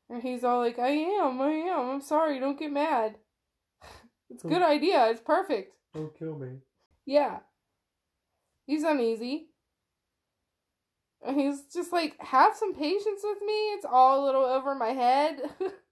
And 0.10 0.24
he's 0.24 0.44
all 0.44 0.60
like, 0.60 0.80
I 0.80 0.90
am, 0.90 1.40
I 1.40 1.52
am. 1.52 1.90
I'm 1.90 2.02
sorry. 2.02 2.40
Don't 2.40 2.60
get 2.60 2.72
mad. 2.72 3.16
It's 4.32 4.46
a 4.46 4.48
good 4.48 4.62
idea. 4.62 5.08
It's 5.10 5.22
perfect. 5.22 5.74
Don't 5.96 6.16
kill 6.16 6.38
me. 6.38 6.60
Yeah. 7.04 7.40
He's 8.68 8.84
uneasy. 8.84 9.48
And 11.26 11.36
he's 11.36 11.64
just 11.74 11.92
like, 11.92 12.16
have 12.22 12.56
some 12.56 12.76
patience 12.76 13.22
with 13.24 13.40
me. 13.44 13.54
It's 13.74 13.88
all 13.90 14.24
a 14.24 14.26
little 14.26 14.46
over 14.46 14.76
my 14.76 14.90
head. 14.90 15.42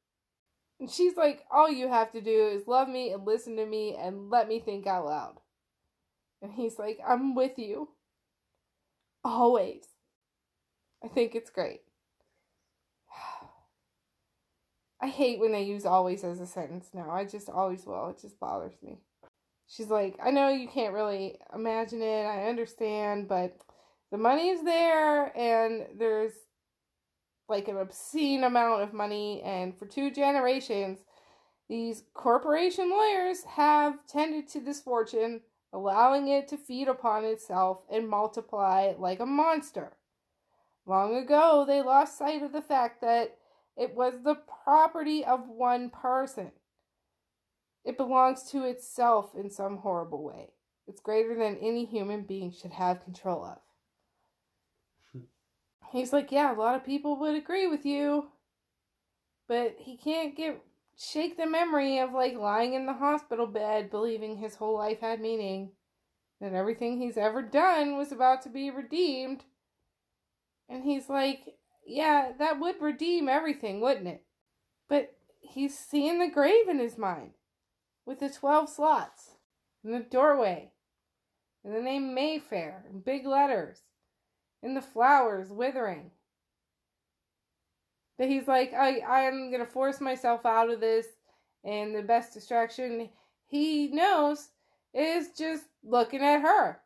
And 0.80 0.90
she's 0.90 1.16
like, 1.18 1.44
All 1.52 1.70
you 1.70 1.88
have 1.88 2.12
to 2.12 2.22
do 2.22 2.48
is 2.48 2.68
love 2.68 2.88
me 2.88 3.12
and 3.12 3.26
listen 3.26 3.56
to 3.58 3.66
me 3.66 3.96
and 4.00 4.30
let 4.30 4.48
me 4.48 4.60
think 4.60 4.86
out 4.88 5.06
loud. 5.06 5.40
And 6.42 6.52
he's 6.54 6.78
like, 6.78 7.00
I'm 7.08 7.36
with 7.36 7.58
you. 7.58 7.90
Always. 9.24 9.84
I 11.04 11.08
think 11.08 11.36
it's 11.36 11.50
great. 11.50 11.82
I 15.02 15.08
hate 15.08 15.40
when 15.40 15.52
they 15.52 15.64
use 15.64 15.86
always 15.86 16.24
as 16.24 16.40
a 16.40 16.48
sentence 16.48 16.90
now. 16.94 17.10
I 17.10 17.26
just 17.26 17.50
always 17.50 17.86
will. 17.86 18.10
It 18.10 18.22
just 18.22 18.40
bothers 18.40 18.78
me. 18.84 19.00
She's 19.68 19.90
like, 19.90 20.18
I 20.24 20.32
know 20.32 20.50
you 20.50 20.68
can't 20.68 20.94
really 20.94 21.40
imagine 21.54 22.02
it. 22.02 22.24
I 22.24 22.48
understand, 22.48 23.28
but 23.28 23.58
the 24.12 24.18
money 24.18 24.50
is 24.50 24.64
there 24.64 25.38
and 25.38 25.88
there's 25.98 26.32
like 27.50 27.68
an 27.68 27.78
obscene 27.78 28.44
amount 28.44 28.84
of 28.84 28.94
money, 28.94 29.42
and 29.44 29.78
for 29.78 29.86
two 29.86 30.12
generations, 30.12 31.00
these 31.70 32.04
corporation 32.14 32.90
lawyers 32.90 33.44
have 33.44 34.06
tended 34.08 34.48
to 34.50 34.60
this 34.60 34.80
fortune, 34.80 35.42
allowing 35.74 36.28
it 36.28 36.48
to 36.48 36.58
feed 36.58 36.88
upon 36.88 37.26
itself 37.26 37.84
and 37.92 38.10
multiply 38.10 38.94
like 38.98 39.20
a 39.20 39.26
monster. 39.26 39.98
Long 40.86 41.16
ago, 41.16 41.66
they 41.68 41.82
lost 41.82 42.18
sight 42.18 42.42
of 42.42 42.54
the 42.54 42.62
fact 42.62 43.02
that 43.02 43.38
it 43.76 43.94
was 43.94 44.14
the 44.24 44.38
property 44.64 45.24
of 45.26 45.50
one 45.50 45.90
person. 45.90 46.52
It 47.84 47.98
belongs 47.98 48.50
to 48.52 48.64
itself 48.64 49.36
in 49.36 49.50
some 49.50 49.78
horrible 49.78 50.24
way. 50.24 50.52
It's 50.88 51.02
greater 51.02 51.36
than 51.36 51.58
any 51.58 51.86
human 51.86 52.24
being 52.24 52.52
should 52.52 52.72
have 52.72 53.04
control 53.04 53.44
of. 53.44 53.60
He's 55.92 56.12
like, 56.12 56.32
yeah, 56.32 56.54
a 56.54 56.60
lot 56.60 56.76
of 56.76 56.86
people 56.86 57.18
would 57.20 57.36
agree 57.36 57.68
with 57.68 57.86
you, 57.86 58.28
but 59.48 59.76
he 59.80 59.98
can't 59.98 60.36
get 60.36 60.62
shake 60.98 61.38
the 61.38 61.46
memory 61.46 62.00
of 62.00 62.12
like 62.12 62.36
lying 62.36 62.74
in 62.74 62.86
the 62.86 62.94
hospital 62.94 63.46
bed 63.46 63.90
believing 63.90 64.38
his 64.38 64.56
whole 64.56 64.76
life 64.76 65.00
had 65.00 65.22
meaning, 65.22 65.72
that 66.42 66.54
everything 66.54 67.00
he's 67.00 67.18
ever 67.18 67.42
done 67.42 67.98
was 67.98 68.12
about 68.12 68.42
to 68.42 68.50
be 68.50 68.70
redeemed. 68.70 69.46
And 70.68 70.84
he's 70.84 71.08
like, 71.08 71.56
yeah, 71.86 72.32
that 72.38 72.60
would 72.60 72.82
redeem 72.82 73.30
everything, 73.30 73.80
wouldn't 73.80 74.08
it? 74.08 74.26
But 74.90 75.16
he's 75.40 75.78
seeing 75.78 76.20
the 76.20 76.30
grave 76.30 76.68
in 76.68 76.80
his 76.80 76.98
mind 76.98 77.32
with 78.06 78.20
the 78.20 78.30
12 78.30 78.70
slots 78.70 79.36
and 79.84 79.94
the 79.94 80.00
doorway 80.00 80.72
and 81.64 81.74
the 81.74 81.82
name 81.82 82.14
Mayfair 82.14 82.86
in 82.90 83.00
big 83.00 83.26
letters 83.26 83.84
and 84.64 84.76
the 84.78 84.82
flowers 84.82 85.50
withering. 85.52 86.12
That 88.20 88.30
he's 88.30 88.48
like, 88.48 88.74
I, 88.74 89.02
I'm 89.02 89.52
gonna 89.52 89.66
force 89.66 90.02
myself 90.02 90.46
out 90.46 90.70
of 90.72 90.80
this, 90.80 91.08
and 91.64 91.96
the 91.96 92.02
best 92.04 92.34
distraction 92.34 93.10
he 93.48 93.90
knows 93.90 94.50
is 94.94 95.30
just 95.38 95.66
looking 95.84 96.22
at 96.22 96.42
her. 96.42 96.80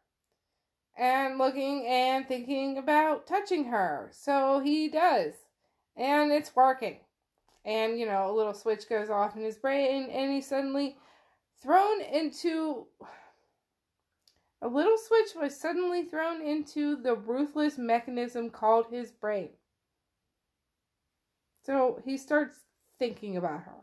and 0.97 1.37
looking 1.37 1.85
and 1.87 2.27
thinking 2.27 2.77
about 2.77 3.25
touching 3.27 3.65
her. 3.65 4.09
So 4.13 4.59
he 4.59 4.89
does. 4.89 5.33
And 5.95 6.31
it's 6.31 6.55
working. 6.55 6.99
And, 7.65 7.99
you 7.99 8.05
know, 8.05 8.29
a 8.29 8.35
little 8.35 8.53
switch 8.53 8.89
goes 8.89 9.09
off 9.09 9.35
in 9.35 9.43
his 9.43 9.57
brain, 9.57 10.09
and 10.11 10.31
he's 10.31 10.47
suddenly 10.47 10.97
thrown 11.61 12.01
into. 12.01 12.87
A 14.61 14.67
little 14.67 14.97
switch 14.97 15.29
was 15.35 15.59
suddenly 15.59 16.03
thrown 16.03 16.41
into 16.41 16.95
the 16.95 17.15
ruthless 17.15 17.77
mechanism 17.77 18.51
called 18.51 18.87
his 18.91 19.11
brain. 19.11 19.49
So 21.63 22.01
he 22.05 22.17
starts 22.17 22.55
thinking 22.99 23.37
about 23.37 23.63
her. 23.63 23.75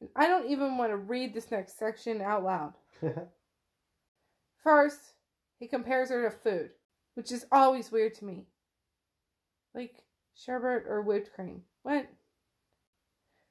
And 0.00 0.08
I 0.16 0.26
don't 0.26 0.50
even 0.50 0.78
want 0.78 0.92
to 0.92 0.96
read 0.96 1.34
this 1.34 1.50
next 1.50 1.78
section 1.78 2.22
out 2.22 2.42
loud. 2.42 2.72
First, 4.62 5.00
he 5.58 5.68
compares 5.68 6.08
her 6.08 6.22
to 6.22 6.30
food, 6.30 6.70
which 7.14 7.30
is 7.30 7.46
always 7.52 7.92
weird 7.92 8.14
to 8.14 8.24
me. 8.24 8.46
Like 9.74 10.04
sherbet 10.34 10.84
or 10.88 11.02
whipped 11.02 11.34
cream. 11.34 11.62
What? 11.82 12.06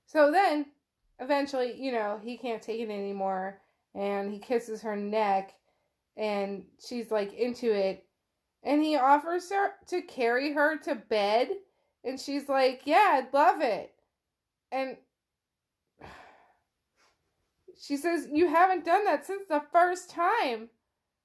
So 0.07 0.31
then, 0.31 0.65
eventually, 1.19 1.79
you 1.79 1.91
know, 1.91 2.19
he 2.23 2.37
can't 2.37 2.61
take 2.61 2.81
it 2.81 2.89
anymore 2.89 3.59
and 3.93 4.31
he 4.31 4.39
kisses 4.39 4.81
her 4.81 4.95
neck 4.95 5.53
and 6.17 6.63
she's 6.85 7.11
like 7.11 7.33
into 7.33 7.71
it. 7.71 8.05
And 8.63 8.81
he 8.81 8.95
offers 8.95 9.49
her 9.51 9.71
to 9.87 10.01
carry 10.01 10.53
her 10.53 10.77
to 10.79 10.95
bed 10.95 11.49
and 12.03 12.19
she's 12.19 12.49
like, 12.49 12.81
Yeah, 12.85 13.21
I'd 13.21 13.33
love 13.33 13.61
it. 13.61 13.91
And 14.71 14.97
she 17.81 17.97
says, 17.97 18.27
You 18.31 18.47
haven't 18.47 18.85
done 18.85 19.05
that 19.05 19.25
since 19.25 19.45
the 19.47 19.63
first 19.71 20.09
time. 20.09 20.69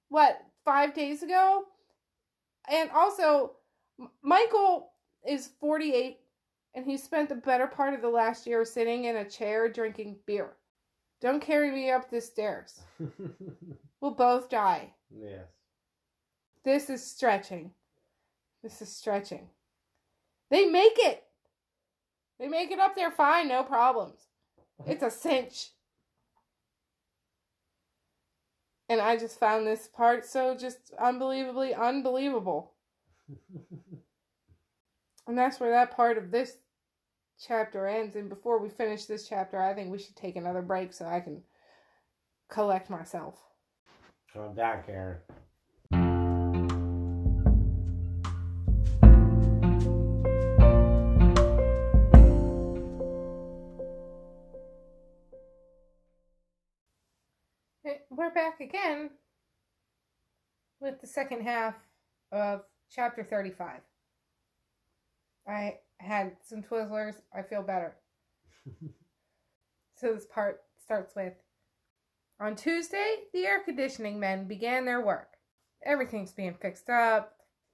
What, 0.08 0.38
five 0.64 0.94
days 0.94 1.22
ago? 1.22 1.64
And 2.70 2.90
also, 2.90 3.52
Michael 4.22 4.92
is 5.26 5.50
48 5.60 6.18
and 6.74 6.84
he 6.84 6.96
spent 6.96 7.28
the 7.28 7.34
better 7.34 7.66
part 7.66 7.94
of 7.94 8.02
the 8.02 8.08
last 8.08 8.46
year 8.46 8.64
sitting 8.64 9.04
in 9.04 9.16
a 9.16 9.28
chair 9.28 9.68
drinking 9.68 10.16
beer. 10.26 10.57
Don't 11.20 11.40
carry 11.40 11.70
me 11.70 11.90
up 11.90 12.10
the 12.10 12.20
stairs. 12.20 12.80
we'll 14.00 14.12
both 14.12 14.48
die. 14.48 14.92
yes. 15.10 15.46
This 16.64 16.90
is 16.90 17.04
stretching. 17.04 17.72
This 18.62 18.82
is 18.82 18.94
stretching. 18.94 19.48
They 20.50 20.66
make 20.66 20.96
it. 20.96 21.24
They 22.38 22.48
make 22.48 22.70
it 22.70 22.78
up 22.78 22.94
there 22.94 23.10
fine, 23.10 23.48
no 23.48 23.62
problems. 23.62 24.20
It's 24.86 25.02
a 25.02 25.10
cinch. 25.10 25.70
And 28.88 29.00
I 29.00 29.16
just 29.16 29.38
found 29.40 29.66
this 29.66 29.88
part 29.88 30.24
so 30.24 30.56
just 30.56 30.92
unbelievably 30.98 31.74
unbelievable. 31.74 32.72
And 35.28 35.36
that's 35.36 35.60
where 35.60 35.70
that 35.72 35.94
part 35.94 36.16
of 36.16 36.30
this 36.30 36.56
chapter 37.38 37.86
ends. 37.86 38.16
And 38.16 38.28
before 38.28 38.58
we 38.60 38.68
finish 38.68 39.04
this 39.06 39.28
chapter, 39.28 39.60
I 39.60 39.74
think 39.74 39.90
we 39.90 39.98
should 39.98 40.16
take 40.16 40.36
another 40.36 40.62
break 40.62 40.92
so 40.92 41.06
I 41.06 41.20
can 41.20 41.42
collect 42.48 42.90
myself. 42.90 43.36
Down, 44.34 44.82
Karen. 44.86 45.18
Eh, 57.86 57.94
We're 58.10 58.30
back 58.32 58.60
again 58.60 59.10
with 60.80 61.00
the 61.00 61.06
second 61.06 61.42
half 61.42 61.74
of 62.32 62.62
chapter 62.90 63.22
35. 63.24 63.80
I 65.46 65.78
had 65.98 66.36
some 66.42 66.62
Twizzlers. 66.62 67.16
I 67.34 67.42
feel 67.42 67.62
better. 67.62 67.96
So 69.96 70.14
this 70.14 70.26
part 70.26 70.60
starts 70.82 71.14
with 71.16 71.34
On 72.40 72.54
Tuesday, 72.54 73.16
the 73.32 73.46
air 73.46 73.60
conditioning 73.64 74.20
men 74.20 74.46
began 74.46 74.84
their 74.84 75.04
work. 75.04 75.36
Everything's 75.84 76.32
being 76.32 76.54
fixed 76.54 76.88
up, 76.88 77.32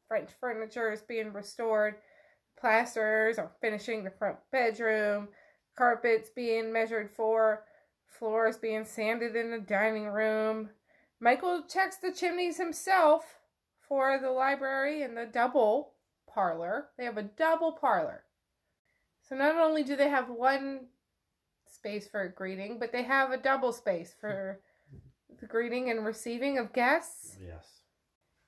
French 0.09 0.31
furniture 0.41 0.91
is 0.93 1.03
being 1.03 1.33
restored, 1.33 1.97
plasters 2.59 3.39
are 3.39 3.53
finishing 3.61 4.05
the 4.05 4.11
front 4.11 4.37
bedroom, 4.53 5.29
carpets 5.77 6.31
being 6.35 6.73
measured 6.73 7.11
for, 7.11 7.65
floors 8.07 8.57
being 8.57 8.85
sanded 8.85 9.37
in 9.37 9.51
the 9.51 9.59
dining 9.59 10.07
room. 10.07 10.71
Michael 11.21 11.65
checks 11.69 11.97
the 11.97 12.13
chimneys 12.13 12.57
himself 12.59 13.39
for 13.81 14.19
the 14.19 14.31
library 14.31 15.03
and 15.03 15.17
the 15.17 15.27
double 15.27 15.94
parlor. 16.35 16.89
They 16.99 17.05
have 17.05 17.19
a 17.19 17.23
double 17.23 17.73
parlor. 17.73 18.25
So 19.29 19.37
not 19.37 19.57
only 19.57 19.83
do 19.85 19.97
they 19.97 20.09
have 20.09 20.29
one 20.29 20.87
space 21.67 22.07
for 22.09 22.29
greeting, 22.29 22.79
but 22.79 22.93
they 22.93 23.03
have 23.03 23.31
a 23.31 23.39
double 23.39 23.73
space 23.73 24.15
for 24.19 24.61
the 25.41 25.47
greeting 25.47 25.91
and 25.91 26.05
receiving 26.05 26.59
of 26.59 26.73
guests. 26.73 27.37
Yes. 27.41 27.67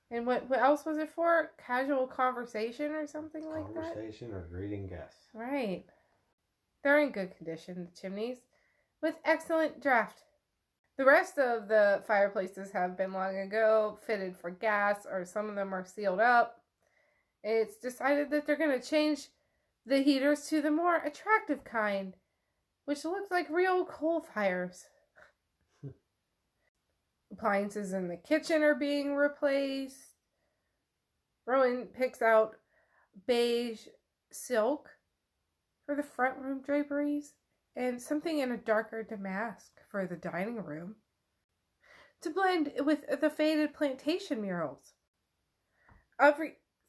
And 0.09 0.25
what, 0.25 0.49
what 0.49 0.59
else 0.59 0.85
was 0.85 0.97
it 0.97 1.09
for? 1.09 1.51
Casual 1.65 2.07
conversation 2.07 2.91
or 2.91 3.07
something 3.07 3.45
like 3.49 3.73
that? 3.73 3.93
Conversation 3.93 4.33
or 4.33 4.47
greeting 4.49 4.87
guests. 4.87 5.27
Right. 5.33 5.83
They're 6.83 6.99
in 6.99 7.11
good 7.11 7.35
condition, 7.35 7.89
the 7.91 7.99
chimneys, 7.99 8.37
with 9.01 9.15
excellent 9.25 9.81
draft. 9.81 10.23
The 10.97 11.05
rest 11.05 11.37
of 11.37 11.67
the 11.67 12.01
fireplaces 12.07 12.71
have 12.71 12.97
been 12.97 13.13
long 13.13 13.37
ago 13.37 13.99
fitted 14.07 14.37
for 14.37 14.49
gas, 14.49 15.05
or 15.09 15.25
some 15.25 15.49
of 15.49 15.55
them 15.55 15.73
are 15.73 15.85
sealed 15.85 16.19
up. 16.19 16.61
It's 17.43 17.77
decided 17.77 18.29
that 18.31 18.45
they're 18.45 18.57
going 18.57 18.79
to 18.79 18.85
change 18.85 19.29
the 19.85 20.01
heaters 20.01 20.47
to 20.49 20.61
the 20.61 20.71
more 20.71 20.97
attractive 20.97 21.63
kind, 21.63 22.15
which 22.85 23.05
looks 23.05 23.31
like 23.31 23.49
real 23.49 23.85
coal 23.85 24.21
fires. 24.21 24.85
Appliances 27.31 27.93
in 27.93 28.07
the 28.07 28.17
kitchen 28.17 28.63
are 28.63 28.75
being 28.75 29.15
replaced. 29.15 30.15
Rowan 31.45 31.85
picks 31.85 32.21
out 32.21 32.55
beige 33.25 33.87
silk 34.31 34.89
for 35.85 35.95
the 35.95 36.03
front 36.03 36.37
room 36.37 36.61
draperies 36.61 37.33
and 37.75 38.01
something 38.01 38.39
in 38.39 38.51
a 38.51 38.57
darker 38.57 39.03
damask 39.03 39.71
for 39.89 40.05
the 40.05 40.17
dining 40.17 40.63
room 40.63 40.95
to 42.21 42.29
blend 42.29 42.73
with 42.79 43.05
the 43.21 43.29
faded 43.29 43.73
plantation 43.73 44.41
murals. 44.41 44.93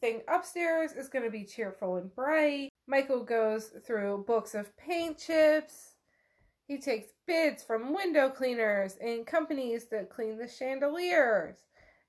Everything 0.01 0.23
upstairs 0.29 0.93
is 0.93 1.09
going 1.09 1.25
to 1.25 1.31
be 1.31 1.45
cheerful 1.45 1.97
and 1.97 2.15
bright. 2.15 2.71
Michael 2.87 3.25
goes 3.25 3.73
through 3.85 4.25
books 4.27 4.55
of 4.55 4.77
paint 4.77 5.19
chips. 5.19 5.95
He 6.67 6.79
takes 6.79 7.09
bids 7.27 7.65
from 7.65 7.95
window 7.95 8.29
cleaners 8.29 8.97
and 9.01 9.27
companies 9.27 9.87
that 9.91 10.11
clean 10.11 10.39
the 10.39 10.47
chandeliers. 10.47 11.57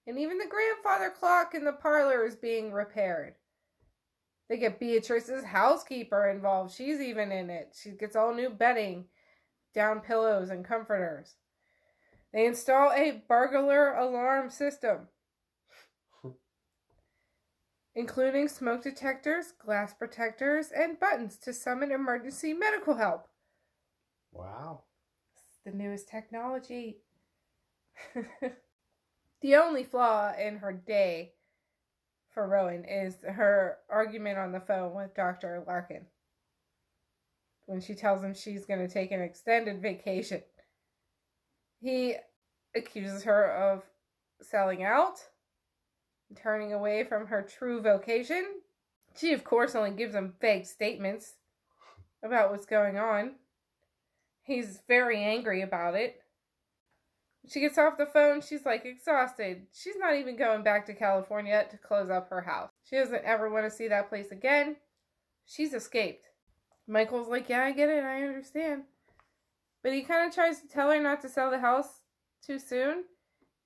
And 0.06 0.19
even 0.19 0.38
the 0.38 0.45
grandfather 0.45 1.10
clock 1.10 1.56
in 1.56 1.65
the 1.65 1.71
parlor 1.73 2.25
is 2.25 2.36
being 2.36 2.71
repaired. 2.71 3.36
They 4.49 4.58
get 4.58 4.80
Beatrice's 4.80 5.43
housekeeper 5.43 6.30
involved. 6.30 6.73
She's 6.73 6.99
even 6.99 7.32
in 7.32 7.49
it. 7.49 7.75
She 7.82 7.91
gets 7.91 8.15
all 8.15 8.34
new 8.34 8.49
bedding, 8.49 9.06
down 9.73 10.02
pillows, 10.02 10.49
and 10.49 10.65
comforters. 10.65 11.36
They 12.34 12.45
install 12.45 12.91
a 12.91 13.23
burglar 13.28 13.95
alarm 13.95 14.49
system, 14.49 15.08
including 17.99 18.47
smoke 18.47 18.81
detectors, 18.81 19.51
glass 19.51 19.93
protectors, 19.93 20.71
and 20.73 20.97
buttons 20.97 21.35
to 21.35 21.51
summon 21.53 21.91
emergency 21.91 22.53
medical 22.53 22.95
help. 22.95 23.27
Wow. 24.31 24.83
the 25.65 25.71
newest 25.73 26.07
technology. 26.07 26.99
the 29.41 29.55
only 29.55 29.83
flaw 29.83 30.31
in 30.33 30.60
her 30.60 30.71
day 30.71 31.33
for 32.33 32.47
Rowan 32.47 32.85
is 32.85 33.17
her 33.27 33.79
argument 33.89 34.37
on 34.37 34.54
the 34.54 34.62
phone 34.62 34.95
with 34.95 35.13
Dr. 35.13 35.62
Larkin. 35.67 36.06
When 37.65 37.81
she 37.81 37.95
tells 37.95 38.23
him 38.23 38.33
she's 38.33 38.65
going 38.65 38.79
to 38.79 38.87
take 38.87 39.12
an 39.12 39.19
extended 39.19 39.81
vacation, 39.81 40.41
he 41.81 42.15
accuses 42.73 43.23
her 43.23 43.52
of 43.52 43.83
selling 44.41 44.85
out, 44.85 45.19
turning 46.36 46.73
away 46.73 47.04
from 47.04 47.27
her 47.27 47.42
true 47.42 47.82
vocation. 47.82 48.46
She, 49.17 49.34
of 49.34 49.44
course, 49.44 49.75
only 49.75 49.92
gives 49.92 50.15
him 50.15 50.36
vague 50.40 50.65
statements 50.65 51.34
about 52.23 52.52
what's 52.52 52.65
going 52.65 52.98
on. 52.98 53.36
He's 54.44 54.82
very 54.88 55.23
angry 55.23 55.62
about 55.62 55.96
it. 55.96 56.21
She 57.48 57.60
gets 57.60 57.77
off 57.77 57.98
the 57.98 58.06
phone. 58.06 58.42
She's 58.42 58.65
like 58.65 58.86
exhausted. 58.86 59.67
She's 59.73 59.96
not 59.98 60.15
even 60.15 60.36
going 60.36 60.63
back 60.63 60.86
to 60.86 60.94
California 60.94 61.65
to 61.69 61.77
close 61.77 62.10
up 62.10 62.30
her 62.30 62.42
house. 62.42 62.69
She 62.84 62.96
doesn't 62.96 63.23
ever 63.25 63.50
want 63.50 63.65
to 63.65 63.71
see 63.71 63.88
that 63.88 64.10
place 64.10 64.32
again. 64.32 64.75
She's 65.46 65.73
escaped. 65.73 66.27
Michael's 66.88 67.27
like, 67.27 67.50
Yeah, 67.50 67.63
I 67.63 67.71
get 67.71 67.90
it. 67.90 68.04
I 68.04 68.23
understand. 68.23 68.84
But 69.82 69.94
he 69.94 70.02
kind 70.02 70.27
of 70.27 70.36
tries 70.36 70.60
to 70.62 70.67
tell 70.67 70.92
her 70.92 71.02
not 71.02 71.21
to 71.21 71.30
sell 71.30 71.50
the 71.50 71.60
house 71.60 72.02
too 72.46 72.60
soon. 72.60 73.06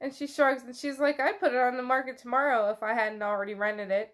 And 0.01 0.13
she 0.13 0.27
shrugs 0.27 0.63
and 0.63 0.75
she's 0.75 0.99
like, 0.99 1.19
I'd 1.19 1.39
put 1.39 1.53
it 1.53 1.59
on 1.59 1.77
the 1.77 1.83
market 1.83 2.17
tomorrow 2.17 2.69
if 2.71 2.83
I 2.83 2.93
hadn't 2.93 3.21
already 3.21 3.53
rented 3.53 3.91
it. 3.91 4.13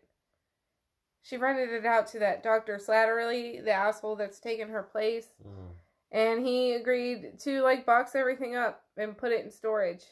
She 1.23 1.37
rented 1.37 1.69
it 1.69 1.85
out 1.85 2.07
to 2.07 2.19
that 2.19 2.43
Dr. 2.43 2.77
Slattery, 2.77 3.63
the 3.63 3.71
asshole 3.71 4.15
that's 4.15 4.39
taken 4.39 4.69
her 4.69 4.83
place. 4.83 5.27
Mm. 5.45 5.71
And 6.11 6.45
he 6.45 6.73
agreed 6.73 7.39
to 7.39 7.61
like 7.61 7.85
box 7.85 8.15
everything 8.15 8.55
up 8.55 8.83
and 8.97 9.17
put 9.17 9.31
it 9.31 9.43
in 9.43 9.51
storage. 9.51 10.03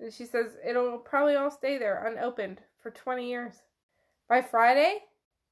And 0.00 0.12
she 0.12 0.26
says 0.26 0.56
it'll 0.66 0.98
probably 0.98 1.36
all 1.36 1.50
stay 1.50 1.78
there 1.78 2.06
unopened 2.06 2.60
for 2.82 2.90
20 2.90 3.28
years. 3.28 3.54
By 4.28 4.42
Friday, 4.42 4.98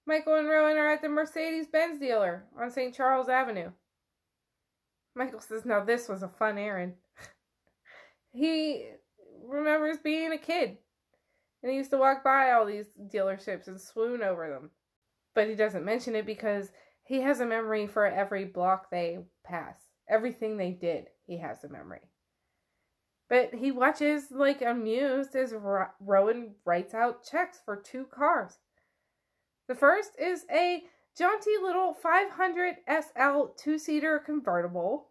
Michael 0.07 0.35
and 0.35 0.49
Rowan 0.49 0.77
are 0.77 0.91
at 0.91 1.01
the 1.01 1.09
Mercedes 1.09 1.67
Benz 1.67 1.99
dealer 1.99 2.45
on 2.59 2.71
St. 2.71 2.95
Charles 2.95 3.29
Avenue. 3.29 3.71
Michael 5.15 5.41
says, 5.41 5.65
Now 5.65 5.83
this 5.83 6.09
was 6.09 6.23
a 6.23 6.29
fun 6.29 6.59
errand. 6.59 6.95
he 8.33 8.89
remembers 9.47 9.99
being 9.99 10.33
a 10.33 10.39
kid 10.39 10.79
and 11.65 11.71
he 11.71 11.79
used 11.79 11.91
to 11.91 11.97
walk 11.97 12.23
by 12.23 12.53
all 12.53 12.67
these 12.67 12.89
dealerships 13.11 13.69
and 13.69 13.81
swoon 13.81 14.23
over 14.23 14.51
them. 14.51 14.71
But 15.35 15.49
he 15.49 15.55
doesn't 15.55 15.85
mention 15.85 16.15
it 16.15 16.27
because 16.27 16.71
he 17.03 17.23
has 17.23 17.41
a 17.41 17.47
memory 17.47 17.87
for 17.87 18.07
every 18.07 18.45
block 18.45 18.91
they 18.91 19.21
pass. 19.45 19.77
Everything 20.07 20.59
they 20.59 20.73
did, 20.73 21.07
he 21.27 21.39
has 21.39 21.65
a 21.65 21.71
memory. 21.71 22.03
But 23.31 23.55
he 23.55 23.71
watches, 23.71 24.25
like, 24.31 24.61
amused 24.61 25.35
as 25.35 25.55
Ro- 25.55 25.87
Rowan 26.01 26.55
writes 26.67 26.93
out 26.93 27.25
checks 27.25 27.61
for 27.65 27.77
two 27.77 28.05
cars. 28.05 28.59
The 29.67 29.75
first 29.75 30.11
is 30.21 30.45
a 30.53 30.83
jaunty 31.17 31.57
little 31.63 31.95
500 31.95 32.77
SL 32.87 33.55
two 33.57 33.79
seater 33.79 34.19
convertible 34.19 35.09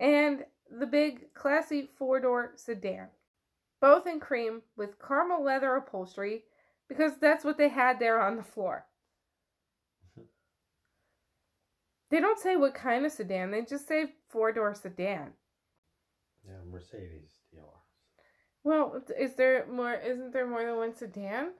and 0.00 0.44
the 0.68 0.86
big, 0.86 1.32
classy 1.32 1.88
four 1.96 2.18
door 2.18 2.54
sedan. 2.56 3.06
Both 3.80 4.06
in 4.06 4.20
cream 4.20 4.62
with 4.76 4.98
caramel 5.00 5.42
leather 5.42 5.74
upholstery 5.74 6.44
because 6.88 7.12
that's 7.20 7.44
what 7.44 7.56
they 7.58 7.68
had 7.68 7.98
there 7.98 8.20
on 8.20 8.36
the 8.36 8.42
floor. 8.42 8.86
They 12.10 12.18
don't 12.20 12.40
say 12.40 12.56
what 12.56 12.74
kind 12.74 13.06
of 13.06 13.12
sedan, 13.12 13.52
they 13.52 13.62
just 13.62 13.86
say 13.86 14.06
four 14.30 14.50
door 14.50 14.74
sedan. 14.74 15.30
Yeah, 16.44 16.54
Mercedes 16.68 17.38
dealer. 17.52 17.66
Well, 18.64 19.00
is 19.16 19.34
there 19.36 19.66
more? 19.70 19.94
Isn't 19.94 20.32
there 20.32 20.46
more 20.46 20.64
than 20.64 20.76
one 20.76 20.92
sedan? 20.94 21.50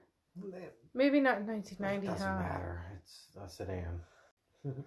Maybe 0.93 1.19
not 1.21 1.37
in 1.37 1.43
It 1.43 1.53
1990. 1.53 2.07
doesn't 2.07 2.27
huh? 2.27 2.39
matter. 2.39 2.81
It's 2.97 3.29
a 3.41 3.47
sedan. 3.47 4.01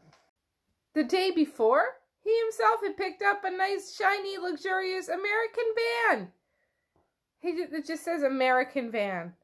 The 0.94 1.02
day 1.02 1.32
before, 1.32 1.84
he 2.22 2.30
himself 2.44 2.80
had 2.84 2.96
picked 2.96 3.20
up 3.20 3.42
a 3.44 3.50
nice, 3.50 3.96
shiny, 3.96 4.38
luxurious 4.38 5.08
American 5.08 5.64
van. 6.08 6.32
He 7.44 7.52
ju- 7.52 7.68
it 7.72 7.84
just 7.86 8.02
says 8.02 8.22
American 8.22 8.90
van. 8.90 9.34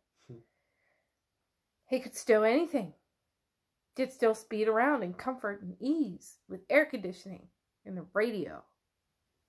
he 1.86 2.00
could 2.00 2.16
stow 2.16 2.44
anything. 2.44 2.94
Did 3.94 4.10
still 4.10 4.34
speed 4.34 4.68
around 4.68 5.02
in 5.02 5.12
comfort 5.12 5.60
and 5.60 5.76
ease 5.80 6.38
with 6.48 6.60
air 6.70 6.86
conditioning 6.86 7.48
and 7.84 7.98
the 7.98 8.06
radio. 8.14 8.62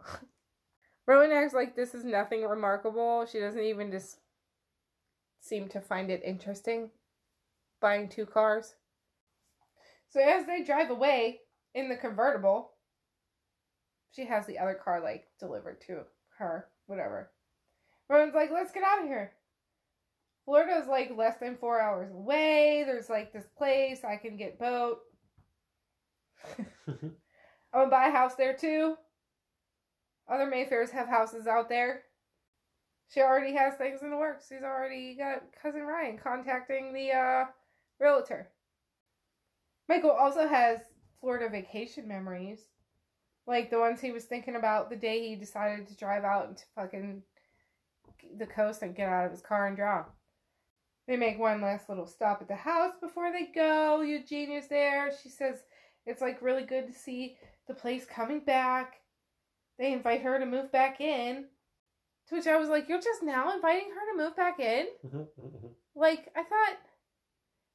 Rowan 1.07 1.31
acts 1.31 1.53
like 1.53 1.77
this 1.77 1.95
is 1.95 2.03
nothing 2.03 2.43
remarkable. 2.43 3.25
She 3.25 3.39
doesn't 3.39 3.63
even 3.63 3.89
just 3.89 4.17
seem 5.39 5.69
to 5.69 5.79
find 5.79 6.11
it 6.11 6.21
interesting 6.25 6.89
buying 7.79 8.09
two 8.09 8.25
cars. 8.25 8.75
So 10.09 10.19
as 10.19 10.45
they 10.45 10.63
drive 10.63 10.89
away 10.89 11.39
in 11.73 11.87
the 11.87 11.95
convertible, 11.95 12.71
she 14.11 14.25
has 14.25 14.45
the 14.45 14.59
other 14.59 14.73
car 14.83 14.99
like 14.99 15.27
delivered 15.39 15.79
to 15.87 16.01
her, 16.37 16.67
whatever. 16.87 17.31
Rowan's 18.11 18.35
like, 18.35 18.51
let's 18.51 18.73
get 18.73 18.83
out 18.83 19.01
of 19.01 19.05
here. 19.05 19.31
Florida's 20.43 20.87
like 20.87 21.15
less 21.15 21.37
than 21.39 21.55
four 21.55 21.79
hours 21.79 22.11
away. 22.11 22.83
There's 22.85 23.09
like 23.09 23.31
this 23.31 23.47
place 23.57 24.03
I 24.03 24.17
can 24.17 24.35
get 24.35 24.59
boat. 24.59 24.99
I'm 26.87 27.13
gonna 27.73 27.89
buy 27.89 28.07
a 28.07 28.11
house 28.11 28.35
there 28.35 28.53
too. 28.53 28.95
Other 30.29 30.45
Mayfairs 30.45 30.91
have 30.91 31.07
houses 31.07 31.47
out 31.47 31.69
there. 31.69 32.01
She 33.07 33.21
already 33.21 33.55
has 33.55 33.75
things 33.75 34.01
in 34.01 34.09
the 34.09 34.17
works. 34.17 34.47
She's 34.49 34.63
already 34.63 35.15
got 35.15 35.43
cousin 35.61 35.83
Ryan 35.83 36.17
contacting 36.21 36.93
the 36.93 37.11
uh, 37.11 37.45
realtor. 37.99 38.49
Michael 39.87 40.11
also 40.11 40.47
has 40.47 40.79
Florida 41.21 41.49
vacation 41.49 42.09
memories. 42.09 42.59
Like 43.47 43.69
the 43.69 43.79
ones 43.79 44.01
he 44.01 44.11
was 44.11 44.25
thinking 44.25 44.55
about 44.55 44.89
the 44.89 44.95
day 44.97 45.29
he 45.29 45.35
decided 45.35 45.87
to 45.87 45.95
drive 45.95 46.23
out 46.25 46.49
into 46.49 46.63
fucking 46.75 47.23
the 48.37 48.45
coast 48.45 48.81
and 48.81 48.95
get 48.95 49.09
out 49.09 49.25
of 49.25 49.31
his 49.31 49.41
car 49.41 49.67
and 49.67 49.75
drive. 49.75 50.05
They 51.07 51.17
make 51.17 51.39
one 51.39 51.61
last 51.61 51.89
little 51.89 52.05
stop 52.05 52.41
at 52.41 52.47
the 52.47 52.55
house 52.55 52.93
before 53.01 53.31
they 53.31 53.49
go. 53.53 54.01
Eugenia's 54.01 54.67
there. 54.67 55.11
She 55.21 55.29
says 55.29 55.63
it's 56.05 56.21
like 56.21 56.41
really 56.41 56.63
good 56.63 56.87
to 56.87 56.93
see 56.93 57.37
the 57.67 57.73
place 57.73 58.05
coming 58.05 58.39
back. 58.39 58.95
They 59.77 59.93
invite 59.93 60.21
her 60.21 60.39
to 60.39 60.45
move 60.45 60.71
back 60.71 61.01
in. 61.01 61.45
To 62.27 62.35
which 62.35 62.47
I 62.47 62.57
was 62.57 62.69
like, 62.69 62.87
You're 62.87 63.01
just 63.01 63.23
now 63.23 63.53
inviting 63.53 63.89
her 63.89 64.11
to 64.11 64.23
move 64.23 64.35
back 64.35 64.59
in? 64.59 64.87
Like, 65.93 66.29
I 66.35 66.43
thought, 66.43 66.77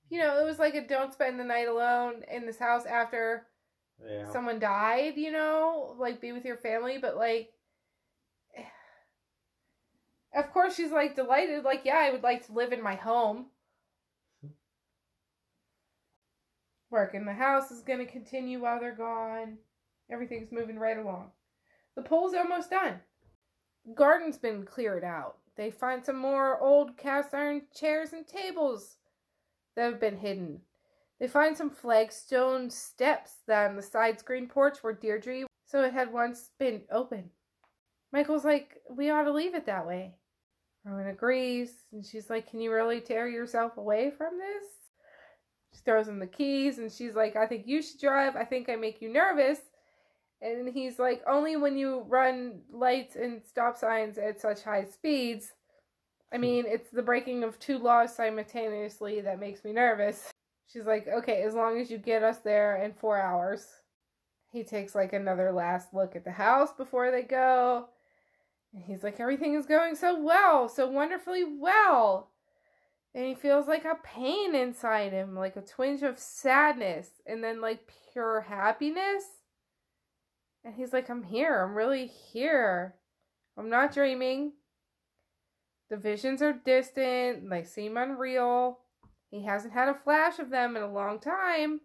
you 0.09 0.19
know, 0.19 0.41
it 0.41 0.45
was 0.45 0.59
like 0.59 0.75
a 0.75 0.87
don't 0.87 1.13
spend 1.13 1.39
the 1.39 1.45
night 1.45 1.69
alone 1.69 2.23
in 2.33 2.47
this 2.47 2.59
house 2.59 2.87
after 2.87 3.47
yeah. 4.05 4.31
someone 4.33 4.59
died, 4.59 5.17
you 5.17 5.33
know, 5.33 5.95
like 5.99 6.21
be 6.21 6.33
with 6.33 6.45
your 6.45 6.57
family, 6.57 6.99
but 6.99 7.17
like 7.17 7.51
of 10.37 10.53
course 10.53 10.77
she's 10.77 10.93
like 10.93 11.17
delighted, 11.17 11.65
like, 11.65 11.83
yeah, 11.85 11.99
I 11.99 12.11
would 12.11 12.23
like 12.23 12.47
to 12.47 12.53
live 12.53 12.73
in 12.73 12.83
my 12.83 12.95
home. 12.95 13.47
Work 16.91 17.15
in 17.15 17.25
the 17.25 17.33
house 17.33 17.71
is 17.71 17.83
gonna 17.83 18.07
continue 18.07 18.61
while 18.61 18.79
they're 18.79 18.95
gone. 18.95 19.59
Everything's 20.11 20.53
moving 20.53 20.79
right 20.79 20.99
along. 20.99 21.31
The 21.97 22.03
pool's 22.03 22.35
almost 22.35 22.71
done. 22.71 23.01
Garden's 23.95 24.39
been 24.39 24.65
cleared 24.65 25.05
out. 25.05 25.39
They 25.57 25.71
find 25.71 26.05
some 26.05 26.19
more 26.19 26.61
old 26.61 26.97
cast 26.97 27.35
iron 27.35 27.63
chairs 27.75 28.13
and 28.13 28.27
tables 28.27 28.97
that 29.75 29.91
have 29.91 30.01
been 30.01 30.19
hidden. 30.19 30.61
They 31.19 31.29
find 31.29 31.57
some 31.57 31.71
flagstone 31.71 32.69
steps 32.69 33.37
that 33.47 33.71
on 33.71 33.77
the 33.77 33.83
side 33.83 34.21
screen 34.21 34.49
porch 34.49 34.83
were 34.83 34.93
Deirdre, 34.93 35.47
so 35.65 35.83
it 35.83 35.95
had 35.95 36.13
once 36.13 36.51
been 36.59 36.83
open. 36.91 37.31
Michael's 38.13 38.45
like, 38.45 38.83
we 38.91 39.11
ought 39.11 39.25
to 39.25 39.33
leave 39.33 39.55
it 39.55 39.67
that 39.67 39.87
way. 39.87 40.15
Rowan 40.87 41.09
agrees, 41.09 41.73
and 41.93 42.05
she's 42.05 42.31
like, 42.31 42.49
Can 42.49 42.61
you 42.61 42.73
really 42.73 43.01
tear 43.01 43.29
yourself 43.29 43.77
away 43.77 44.13
from 44.17 44.39
this? 44.39 44.69
She 45.75 45.81
throws 45.85 46.09
him 46.09 46.21
the 46.21 46.27
keys, 46.27 46.79
and 46.79 46.91
she's 46.91 47.15
like, 47.15 47.35
I 47.35 47.47
think 47.47 47.67
you 47.67 47.83
should 47.83 48.01
drive. 48.01 48.37
I 48.37 48.45
think 48.45 48.69
I 48.69 48.77
make 48.77 49.03
you 49.03 49.13
nervous. 49.13 49.59
And 50.41 50.69
he's 50.69 50.99
like, 50.99 51.23
Only 51.29 51.57
when 51.57 51.77
you 51.77 52.05
run 52.09 52.61
lights 52.71 53.17
and 53.17 53.43
stop 53.45 53.77
signs 53.77 54.17
at 54.17 54.41
such 54.41 54.63
high 54.63 54.85
speeds. 54.85 55.53
I 56.33 56.39
mean, 56.39 56.65
it's 56.69 56.91
the 56.91 57.03
breaking 57.03 57.43
of 57.43 57.59
two 57.59 57.79
laws 57.79 58.15
simultaneously 58.15 59.21
that 59.23 59.41
makes 59.41 59.65
me 59.65 59.73
nervous. 59.73 60.31
She's 60.73 60.87
like, 60.87 61.07
okay, 61.09 61.43
as 61.43 61.55
long 61.55 61.81
as 61.81 61.91
you 61.91 61.99
get 61.99 62.23
us 62.23 62.39
there 62.39 62.83
in 62.83 62.93
four 62.93 63.21
hours. 63.21 63.67
He 64.53 64.65
takes 64.65 64.95
like 64.95 65.13
another 65.13 65.53
last 65.53 65.93
look 65.93 66.17
at 66.17 66.25
the 66.25 66.31
house 66.31 66.73
before 66.73 67.11
they 67.11 67.23
go. 67.23 67.89
And 68.75 68.83
he's 68.85 69.03
like, 69.03 69.21
everything 69.21 69.55
is 69.55 69.67
going 69.67 69.95
so 69.95 70.21
well, 70.21 70.69
so 70.69 70.87
wonderfully 70.89 71.45
well. 71.45 72.31
And 73.15 73.25
he 73.25 73.35
feels 73.35 73.67
like 73.67 73.85
a 73.85 73.99
pain 74.05 74.55
inside 74.55 75.13
him, 75.13 75.35
like 75.35 75.57
a 75.57 75.63
twinge 75.63 76.03
of 76.03 76.19
sadness, 76.19 77.09
and 77.27 77.43
then 77.43 77.61
like 77.61 77.91
pure 78.13 78.43
happiness. 78.43 79.25
And 80.65 80.75
he's 80.75 80.93
like, 80.93 81.09
I'm 81.09 81.23
here. 81.23 81.63
I'm 81.63 81.75
really 81.75 82.07
here. 82.07 82.97
I'm 83.57 83.71
not 83.71 83.95
dreaming. 83.95 84.53
The 85.89 85.97
visions 85.97 86.43
are 86.43 86.53
distant, 86.53 87.49
they 87.49 87.63
seem 87.63 87.97
unreal. 87.97 88.81
He 89.31 89.45
hasn't 89.45 89.73
had 89.73 89.89
a 89.89 89.95
flash 89.95 90.39
of 90.39 90.51
them 90.51 90.77
in 90.77 90.83
a 90.83 90.93
long 90.93 91.21
time. 91.21 91.81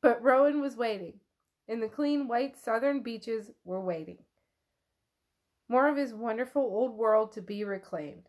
But 0.00 0.22
Rowan 0.22 0.60
was 0.60 0.76
waiting, 0.76 1.20
and 1.68 1.82
the 1.82 1.88
clean 1.88 2.26
white 2.28 2.56
southern 2.56 3.02
beaches 3.02 3.50
were 3.64 3.80
waiting. 3.80 4.18
More 5.74 5.88
of 5.88 5.96
his 5.96 6.14
wonderful 6.14 6.62
old 6.62 6.96
world 6.96 7.32
to 7.32 7.42
be 7.42 7.64
reclaimed. 7.64 8.28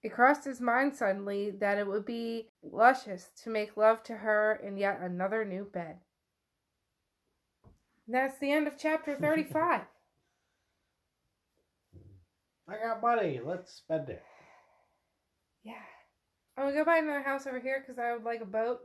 It 0.00 0.12
crossed 0.12 0.44
his 0.44 0.60
mind 0.60 0.94
suddenly 0.94 1.50
that 1.50 1.76
it 1.76 1.88
would 1.88 2.06
be 2.06 2.50
luscious 2.62 3.30
to 3.42 3.50
make 3.50 3.76
love 3.76 4.00
to 4.04 4.18
her 4.18 4.60
in 4.64 4.76
yet 4.76 5.00
another 5.00 5.44
new 5.44 5.64
bed. 5.64 5.96
And 8.06 8.14
that's 8.14 8.38
the 8.38 8.52
end 8.52 8.68
of 8.68 8.78
chapter 8.78 9.16
35. 9.20 9.80
I 12.68 12.72
got 12.76 13.02
money. 13.02 13.40
Let's 13.44 13.72
spend 13.72 14.08
it. 14.08 14.22
Yeah. 15.64 15.82
I'm 16.56 16.66
gonna 16.66 16.76
go 16.76 16.84
buy 16.84 16.98
another 16.98 17.22
house 17.22 17.48
over 17.48 17.58
here 17.58 17.82
because 17.84 17.98
I 17.98 18.12
would 18.12 18.22
like 18.22 18.40
a 18.40 18.46
boat. 18.46 18.82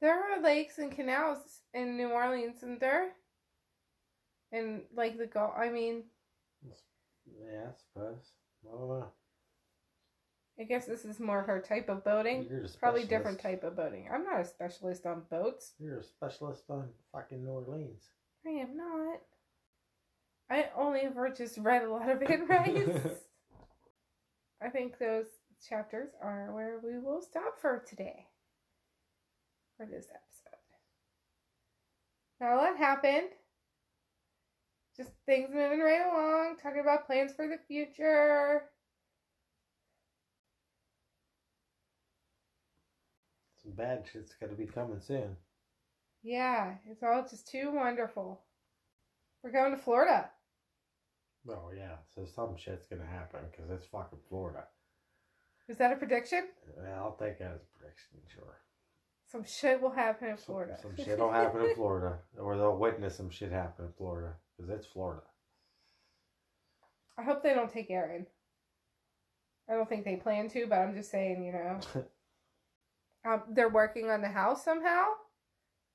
There 0.00 0.14
are 0.18 0.42
lakes 0.42 0.78
and 0.78 0.90
canals 0.90 1.60
in 1.74 1.98
New 1.98 2.08
Orleans, 2.08 2.56
isn't 2.62 2.80
there? 2.80 3.10
And 4.52 4.84
like 4.96 5.18
the 5.18 5.26
Gulf. 5.26 5.52
I 5.54 5.68
mean, 5.68 6.04
Yeah, 7.38 7.68
I 7.68 7.72
suppose. 7.76 8.32
I 8.64 8.76
don't. 8.76 9.02
Uh, 9.02 9.06
I 10.58 10.64
guess 10.64 10.84
this 10.84 11.04
is 11.06 11.18
more 11.18 11.42
her 11.42 11.60
type 11.60 11.88
of 11.88 12.04
boating. 12.04 12.46
You're 12.48 12.64
a 12.64 12.68
Probably 12.78 13.04
different 13.04 13.40
type 13.40 13.64
of 13.64 13.76
boating. 13.76 14.08
I'm 14.12 14.24
not 14.24 14.40
a 14.40 14.44
specialist 14.44 15.06
on 15.06 15.22
boats. 15.30 15.72
You're 15.78 16.00
a 16.00 16.04
specialist 16.04 16.64
on 16.68 16.90
fucking 17.12 17.42
New 17.42 17.50
Orleans. 17.50 18.10
I 18.46 18.50
am 18.50 18.76
not. 18.76 19.20
I 20.50 20.68
only 20.76 21.00
ever 21.00 21.30
just 21.30 21.56
read 21.58 21.82
a 21.82 21.90
lot 21.90 22.10
of 22.10 22.22
Anne 22.22 22.46
Rice. 22.46 22.90
I 24.62 24.68
think 24.68 24.98
those 24.98 25.26
chapters 25.66 26.10
are 26.22 26.52
where 26.52 26.78
we 26.82 26.98
will 26.98 27.22
stop 27.22 27.58
for 27.60 27.82
today. 27.88 28.26
For 29.78 29.86
this 29.86 30.06
episode. 30.10 30.58
Now 32.40 32.58
what 32.58 32.76
happened? 32.76 33.28
Just 35.00 35.12
things 35.24 35.48
moving 35.50 35.80
right 35.80 36.02
along, 36.12 36.56
talking 36.62 36.82
about 36.82 37.06
plans 37.06 37.32
for 37.32 37.48
the 37.48 37.56
future. 37.66 38.64
Some 43.62 43.72
bad 43.72 44.04
shit's 44.12 44.34
gonna 44.38 44.52
be 44.52 44.66
coming 44.66 45.00
soon. 45.00 45.38
Yeah, 46.22 46.74
it's 46.86 47.02
all 47.02 47.26
just 47.26 47.48
too 47.48 47.70
wonderful. 47.72 48.42
We're 49.42 49.52
going 49.52 49.70
to 49.74 49.78
Florida. 49.78 50.28
Oh 51.48 51.70
yeah, 51.74 51.96
so 52.14 52.26
some 52.26 52.58
shit's 52.58 52.86
gonna 52.86 53.06
happen 53.06 53.40
because 53.50 53.70
it's 53.70 53.86
fucking 53.86 54.18
Florida. 54.28 54.64
Is 55.66 55.78
that 55.78 55.94
a 55.94 55.96
prediction? 55.96 56.48
Yeah, 56.76 56.96
I'll 56.98 57.16
take 57.18 57.38
that 57.38 57.52
as 57.52 57.62
a 57.62 57.78
prediction, 57.78 58.18
sure. 58.34 58.58
Some 59.32 59.44
shit 59.44 59.80
will 59.80 59.92
happen 59.92 60.28
in 60.28 60.36
Some- 60.36 60.44
Florida. 60.44 60.78
Some, 60.82 60.94
shit 61.02 61.18
will 61.18 61.32
happen 61.32 61.62
in 61.62 61.74
Florida, 61.74 62.18
or 62.38 62.58
they'll 62.58 62.76
witness 62.76 63.16
some 63.16 63.30
shit 63.30 63.50
happen 63.50 63.86
in 63.86 63.92
Florida 63.92 64.34
because 64.60 64.76
it's 64.76 64.86
Florida. 64.86 65.22
I 67.18 67.22
hope 67.22 67.42
they 67.42 67.54
don't 67.54 67.72
take 67.72 67.90
Aaron. 67.90 68.26
I 69.68 69.74
don't 69.74 69.88
think 69.88 70.04
they 70.04 70.16
plan 70.16 70.48
to, 70.50 70.66
but 70.66 70.78
I'm 70.78 70.94
just 70.94 71.10
saying, 71.10 71.44
you 71.44 71.52
know. 71.52 71.80
um, 73.30 73.42
they're 73.50 73.68
working 73.68 74.10
on 74.10 74.20
the 74.20 74.28
house 74.28 74.64
somehow 74.64 75.06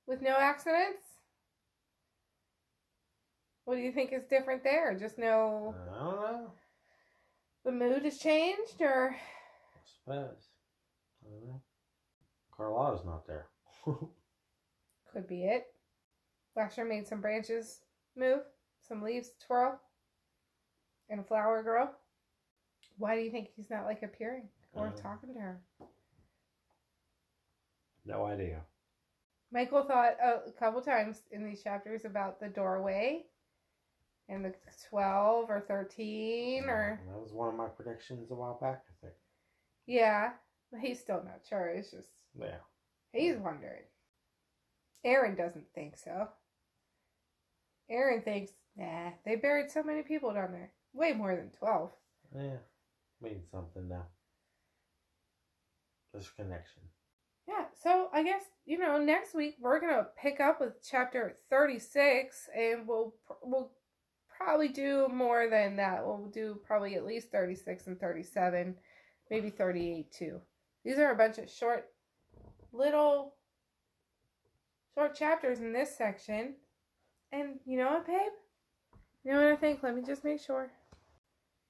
with 0.07 0.22
no 0.22 0.36
accidents. 0.38 1.01
What 3.66 3.76
do 3.76 3.82
you 3.82 3.91
think 3.91 4.13
is 4.13 4.24
different 4.30 4.63
there? 4.63 4.95
Just 4.97 5.18
no, 5.18 5.76
I 5.91 5.97
don't 5.97 6.16
know. 6.22 6.51
the 7.66 7.72
mood 7.72 8.03
has 8.03 8.20
changed, 8.20 8.80
or 8.80 9.16
I 9.16 9.80
suppose. 9.97 10.49
I 11.26 11.30
don't 11.32 11.47
know. 11.47 11.61
Carlotta's 12.55 13.05
not 13.05 13.26
there. 13.26 13.47
could 15.11 15.28
be 15.28 15.45
it. 15.45 15.66
Lasher 16.55 16.86
made 16.86 17.07
some 17.07 17.22
branches 17.22 17.82
move, 18.16 18.41
some 18.88 19.01
leaves 19.01 19.31
twirl, 19.45 19.79
and 21.09 21.19
a 21.19 21.23
flower 21.23 21.63
grow. 21.63 21.89
Why 22.97 23.15
do 23.15 23.21
you 23.21 23.31
think 23.31 23.49
he's 23.55 23.69
not 23.69 23.86
like 23.86 24.03
appearing 24.03 24.49
or 24.73 24.88
Um, 24.88 24.95
talking 24.95 25.33
to 25.33 25.39
her? 25.39 25.61
no 28.05 28.25
idea. 28.25 28.61
Michael 29.51 29.83
thought 29.83 30.17
a 30.21 30.51
couple 30.59 30.81
times 30.81 31.23
in 31.31 31.43
these 31.45 31.63
chapters 31.63 32.05
about 32.05 32.39
the 32.39 32.47
doorway 32.49 33.25
and 34.27 34.43
the 34.43 34.53
12 34.89 35.49
or 35.49 35.61
13 35.61 36.65
or 36.65 36.99
that 37.07 37.19
was 37.19 37.31
one 37.31 37.49
of 37.49 37.55
my 37.55 37.67
predictions 37.67 38.31
a 38.31 38.36
while 38.36 38.57
back. 38.59 38.83
I 38.89 38.93
think. 39.05 39.13
yeah, 39.86 40.33
he's 40.81 40.99
still 40.99 41.23
not 41.23 41.41
sure. 41.47 41.67
It's 41.69 41.91
just 41.91 42.09
Yeah. 42.38 42.57
he's 43.13 43.38
wondering. 43.38 43.83
Aaron 45.03 45.36
doesn't 45.36 45.71
think 45.73 45.97
so. 45.97 46.29
Aaron 47.89 48.23
thinks, 48.23 48.51
nah, 48.76 49.11
they 49.26 49.36
buried 49.36 49.71
so 49.71 49.84
many 49.84 50.01
people 50.01 50.34
down 50.34 50.51
there. 50.51 50.71
Way 50.93 51.13
more 51.13 51.36
than 51.36 51.51
12. 51.59 51.91
Yeah. 52.36 52.57
Means 53.21 53.45
something 53.51 53.88
now. 53.88 54.05
This 56.13 56.30
connection. 56.30 56.84
Yeah, 57.47 57.65
so 57.82 58.09
I 58.11 58.23
guess, 58.23 58.43
you 58.65 58.80
know, 58.80 58.97
next 58.97 59.36
week 59.36 59.55
we're 59.59 59.80
going 59.80 59.93
to 59.93 60.07
pick 60.19 60.39
up 60.39 60.59
with 60.59 60.73
chapter 60.84 61.38
36 61.49 62.49
and 62.57 62.88
we'll 62.88 63.13
we'll 63.43 63.71
probably 64.36 64.69
do 64.69 65.07
more 65.09 65.49
than 65.49 65.76
that. 65.78 66.05
We'll 66.05 66.30
do 66.34 66.59
probably 66.65 66.95
at 66.95 67.05
least 67.05 67.32
36 67.32 67.88
and 67.88 67.99
37, 67.99 68.76
maybe 69.30 69.49
38 69.49 70.11
too. 70.11 70.41
These 70.84 70.97
are 70.97 71.11
a 71.11 71.17
bunch 71.17 71.38
of 71.38 71.49
short 71.49 71.86
little 72.71 73.36
short 74.93 75.15
chapters 75.15 75.59
in 75.59 75.73
this 75.73 75.97
section. 75.97 76.55
And 77.32 77.59
you 77.65 77.78
know 77.78 77.89
what, 77.89 78.07
babe? 78.07 78.32
You 79.26 79.32
know 79.32 79.41
what 79.41 79.51
I 79.51 79.55
think? 79.55 79.82
Let 79.82 79.95
me 79.95 80.03
just 80.03 80.23
make 80.23 80.39
sure. 80.39 80.69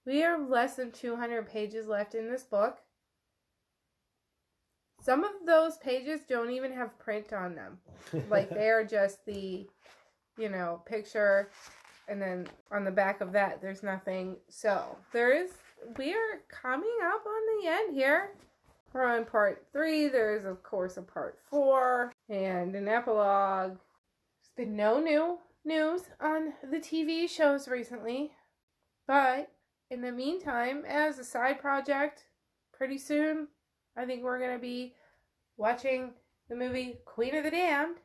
We 0.06 0.24
are 0.24 0.38
less 0.38 0.76
than 0.76 0.92
200 0.92 1.48
pages 1.48 1.88
left 1.88 2.14
in 2.14 2.30
this 2.30 2.44
book. 2.44 2.80
Some 5.02 5.24
of 5.24 5.32
those 5.46 5.78
pages 5.78 6.22
don't 6.28 6.52
even 6.52 6.74
have 6.74 7.00
print 7.00 7.32
on 7.32 7.56
them. 7.56 7.80
Like 8.30 8.50
they 8.54 8.70
are 8.70 8.84
just 8.84 9.26
the, 9.26 9.66
you 10.38 10.50
know, 10.50 10.82
picture, 10.86 11.50
and 12.10 12.22
then 12.22 12.48
on 12.72 12.84
the 12.84 12.92
back 12.92 13.22
of 13.22 13.32
that, 13.32 13.62
there's 13.62 13.84
nothing. 13.84 14.36
So 14.50 14.98
there 15.14 15.32
is, 15.32 15.52
we 15.98 16.14
are 16.14 16.42
coming 16.50 16.98
up 17.06 17.24
on 17.26 17.62
the 17.64 17.70
end 17.70 17.96
here. 17.96 18.32
We're 18.92 19.06
on 19.06 19.24
part 19.24 19.66
three. 19.72 20.10
There's, 20.10 20.44
of 20.44 20.62
course, 20.62 20.98
a 20.98 21.02
part 21.02 21.40
four 21.50 22.12
and 22.30 22.76
an 22.76 22.88
epilogue. 22.90 23.78
There's 23.78 24.68
been 24.68 24.76
no 24.76 25.00
new 25.00 25.40
news 25.66 26.04
on 26.22 26.54
the 26.64 26.78
TV 26.78 27.30
shows 27.30 27.68
recently. 27.68 28.32
But 29.08 29.52
in 29.90 30.02
the 30.02 30.12
meantime, 30.12 30.84
as 30.88 31.20
a 31.20 31.24
side 31.24 31.60
project, 31.60 32.26
pretty 32.74 32.98
soon, 32.98 33.48
I 33.98 34.06
think 34.06 34.24
we're 34.24 34.40
going 34.40 34.56
to 34.56 34.62
be 34.62 34.96
watching 35.58 36.14
the 36.50 36.56
movie 36.56 37.00
Queen 37.06 37.36
of 37.36 37.44
the 37.44 37.52
Damned. 37.52 37.98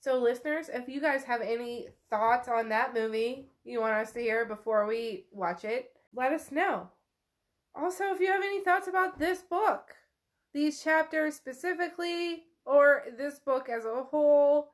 So, 0.00 0.18
listeners, 0.18 0.70
if 0.72 0.88
you 0.88 1.00
guys 1.00 1.24
have 1.24 1.40
any 1.40 1.88
thoughts 2.08 2.48
on 2.48 2.68
that 2.68 2.94
movie 2.94 3.50
you 3.64 3.80
want 3.80 3.94
us 3.94 4.12
to 4.12 4.20
hear 4.20 4.46
before 4.46 4.86
we 4.86 5.26
watch 5.30 5.64
it, 5.64 5.90
let 6.14 6.32
us 6.32 6.50
know. 6.50 6.88
Also, 7.74 8.04
if 8.14 8.20
you 8.20 8.28
have 8.28 8.42
any 8.42 8.62
thoughts 8.62 8.88
about 8.88 9.18
this 9.18 9.42
book, 9.42 9.94
these 10.54 10.82
chapters 10.82 11.34
specifically, 11.34 12.44
or 12.64 13.04
this 13.18 13.38
book 13.38 13.68
as 13.68 13.84
a 13.84 14.04
whole, 14.04 14.70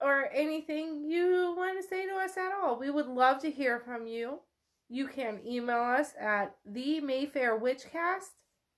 or 0.00 0.28
anything 0.32 1.04
you 1.04 1.54
want 1.56 1.80
to 1.80 1.88
say 1.88 2.06
to 2.06 2.14
us 2.14 2.36
at 2.36 2.52
all, 2.52 2.78
we 2.78 2.90
would 2.90 3.06
love 3.06 3.40
to 3.42 3.50
hear 3.50 3.80
from 3.80 4.06
you. 4.06 4.40
You 4.88 5.08
can 5.08 5.40
email 5.46 5.80
us 5.80 6.12
at 6.20 6.56
the 6.64 7.00
Mayfair 7.00 7.58
Witchcast 7.58 8.30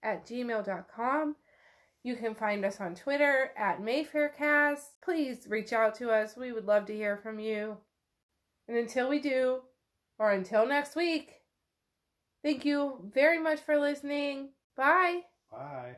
at 0.03 0.27
gmail.com. 0.27 1.37
You 2.03 2.15
can 2.15 2.37
find 2.37 2.65
us 2.65 2.81
on 2.81 2.95
Twitter 2.95 3.51
at 3.57 3.81
MayfairCast. 3.81 4.83
Please 5.03 5.47
reach 5.49 5.73
out 5.73 5.97
to 5.97 6.11
us. 6.11 6.37
We 6.37 6.53
would 6.53 6.65
love 6.65 6.87
to 6.87 6.95
hear 6.95 7.17
from 7.17 7.41
you. 7.41 7.79
And 8.69 8.77
until 8.77 9.09
we 9.09 9.19
do, 9.19 9.63
or 10.19 10.31
until 10.31 10.67
next 10.67 10.95
week, 10.95 11.33
thank 12.45 12.65
you 12.65 13.11
very 13.13 13.39
much 13.39 13.61
for 13.61 13.77
listening. 13.77 14.51
Bye. 14.77 15.23
Bye. 15.51 15.97